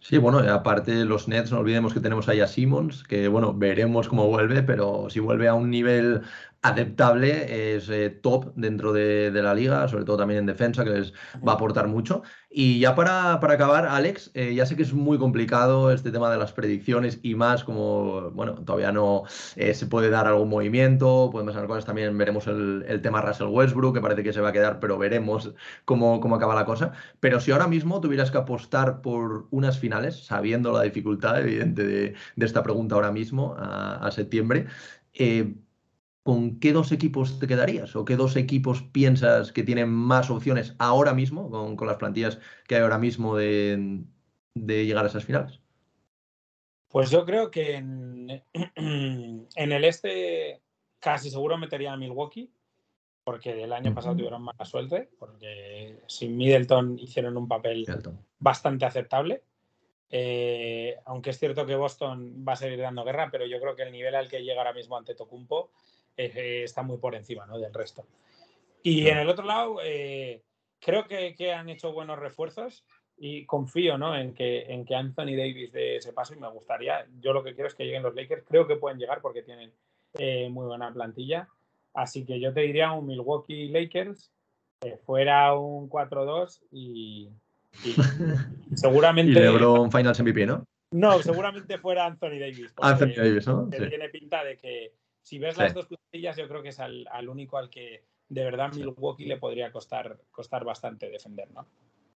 [0.00, 4.08] Sí, bueno, aparte los Nets, no olvidemos que tenemos ahí a Simmons, que bueno, veremos
[4.08, 6.22] cómo vuelve, pero si vuelve a un nivel
[6.64, 11.12] aceptable, es eh, top dentro de, la liga, sobre todo también en defensa, que les
[11.46, 12.22] va a aportar mucho.
[12.48, 16.30] Y ya para, para acabar, Alex, eh, ya sé que es muy complicado este tema
[16.30, 19.24] de las predicciones y más como, bueno, todavía no
[19.56, 23.48] eh, se puede dar algún movimiento, podemos hacer cosas, también veremos el, el, tema Russell
[23.48, 25.52] Westbrook, que parece que se va a quedar, pero veremos
[25.84, 26.92] cómo, cómo acaba la cosa.
[27.20, 32.14] Pero si ahora mismo tuvieras que apostar por unas finales, sabiendo la dificultad evidente de,
[32.36, 34.66] de esta pregunta ahora mismo, a, a septiembre,
[35.14, 35.54] eh,
[36.24, 37.94] ¿con qué dos equipos te quedarías?
[37.94, 42.76] ¿O qué dos equipos piensas que tienen más opciones ahora mismo, con, las plantillas que
[42.76, 44.04] hay ahora mismo de,
[44.54, 45.60] llegar a esas finales?
[46.88, 50.62] Pues yo creo que en, el este
[50.98, 52.50] casi seguro metería a Milwaukee,
[53.22, 57.86] porque el año pasado tuvieron mala suerte, porque sin Middleton hicieron un papel
[58.38, 59.42] bastante aceptable.
[60.08, 63.82] Eh, aunque es cierto que Boston va a seguir dando guerra, pero yo creo que
[63.82, 65.70] el nivel al que llega ahora mismo ante Tocumpo
[66.16, 67.58] eh, está muy por encima ¿no?
[67.58, 68.06] del resto.
[68.82, 70.42] Y en el otro lado, eh,
[70.80, 72.84] creo que, que, han hecho buenos refuerzos
[73.16, 74.16] y confío ¿no?
[74.16, 77.54] en, que, en que Anthony Davis de ese paso y me gustaría, yo lo que
[77.54, 79.72] quiero es que lleguen los Lakers, creo que pueden llegar porque tienen
[80.18, 81.48] eh, muy buena plantilla,
[81.94, 84.30] así que yo te diría un Milwaukee Lakers,
[85.06, 87.30] fuera un 4-2 y,
[88.74, 89.32] seguramente...
[89.32, 90.66] y LeBron Finals MVP, ¿no?
[90.90, 92.72] No, seguramente fuera Anthony Davis.
[92.80, 93.68] Anthony Davis, ¿no?
[93.68, 94.92] tiene pinta de que
[95.24, 98.72] si ves las dos plantillas, yo creo que es al, único al que de verdad
[98.74, 101.66] Milwaukee le podría costar, costar bastante defender, ¿no?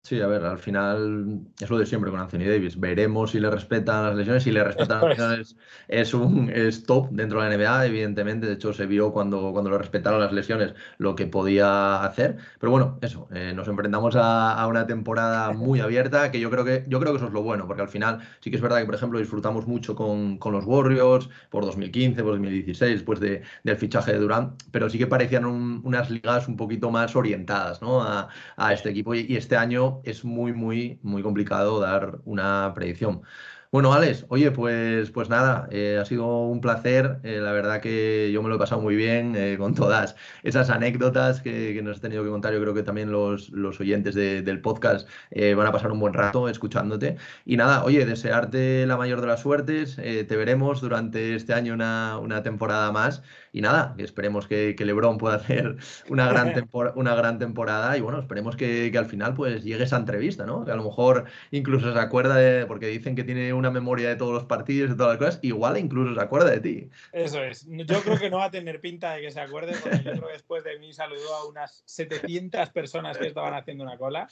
[0.08, 2.80] Sí, a ver, al final es lo de siempre con Anthony Davis.
[2.80, 4.44] Veremos si le respetan las lesiones.
[4.44, 5.58] Si le respetan las lesiones,
[5.90, 8.48] es un es top dentro de la NBA, evidentemente.
[8.48, 12.38] De hecho, se vio cuando, cuando le respetaron las lesiones lo que podía hacer.
[12.58, 16.86] Pero bueno, eso, eh, nos enfrentamos a, una temporada muy abierta, que yo creo que
[16.88, 18.86] yo creo que eso es lo bueno, porque al final sí que es verdad que,
[18.86, 24.14] por ejemplo, disfrutamos mucho con, los Warriors por 2015, por 2016, después de, del fichaje
[24.14, 28.02] de Durant, pero sí que parecían unas ligas un poquito más orientadas ¿no?
[28.02, 29.14] a, a este equipo.
[29.14, 33.22] y este año es muy, muy, muy complicado dar una predicción.
[33.70, 37.20] Bueno, Alex, oye, pues, pues nada, eh, ha sido un placer.
[37.24, 40.70] Eh, la verdad que yo me lo he pasado muy bien eh, con todas esas
[40.70, 42.54] anécdotas que, nos has tenido que contar.
[42.54, 46.48] Yo creo que también los, los oyentes del podcast van a pasar un buen rato
[46.48, 47.18] escuchándote.
[47.46, 49.98] Y nada, oye, desearte la mayor de las suertes.
[49.98, 53.22] te veremos durante este año una, una temporada más
[53.58, 55.78] y nada, esperemos que, que, LeBron pueda hacer
[56.10, 56.54] una gran,
[56.96, 60.64] una gran temporada y bueno, esperemos que, que, al final pues llegue esa entrevista, ¿no?
[60.64, 64.16] Que a lo mejor incluso se acuerda de, porque dicen que tiene una memoria de
[64.16, 66.90] todos los partidos y todas las cosas, igual incluso se acuerda de ti.
[67.12, 70.04] Eso es, yo creo que no va a tener pinta de que se acuerde, porque
[70.04, 73.98] yo creo que después de mí saludó a unas 700 personas que estaban haciendo una
[73.98, 74.28] cola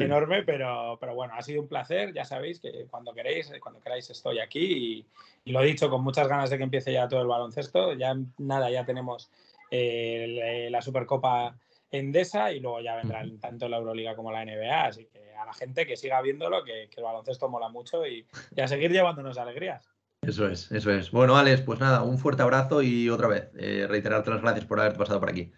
[0.00, 2.12] enorme, pero, pero bueno, ha sido un placer.
[2.12, 5.04] Ya sabéis que cuando queréis, cuando queráis estoy aquí
[5.44, 7.92] y, lo he dicho con muchas ganas de que empiece ya todo el baloncesto.
[7.94, 9.30] Ya nada, ya tenemos
[9.70, 11.56] eh, la Supercopa
[11.90, 14.84] Endesa y luego ya vendrán tanto la Euroliga como la NBA.
[14.84, 18.26] Así que a la gente que siga viéndolo, que, que el baloncesto mola mucho y,
[18.60, 19.88] a seguir llevándonos alegrías.
[20.22, 21.10] Eso es, eso es.
[21.10, 24.80] Bueno, Alex, pues nada, un fuerte abrazo y otra vez, eh, reiterarte las gracias por
[24.80, 25.52] haberte pasado por aquí.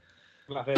[0.48, 0.76] Un placer.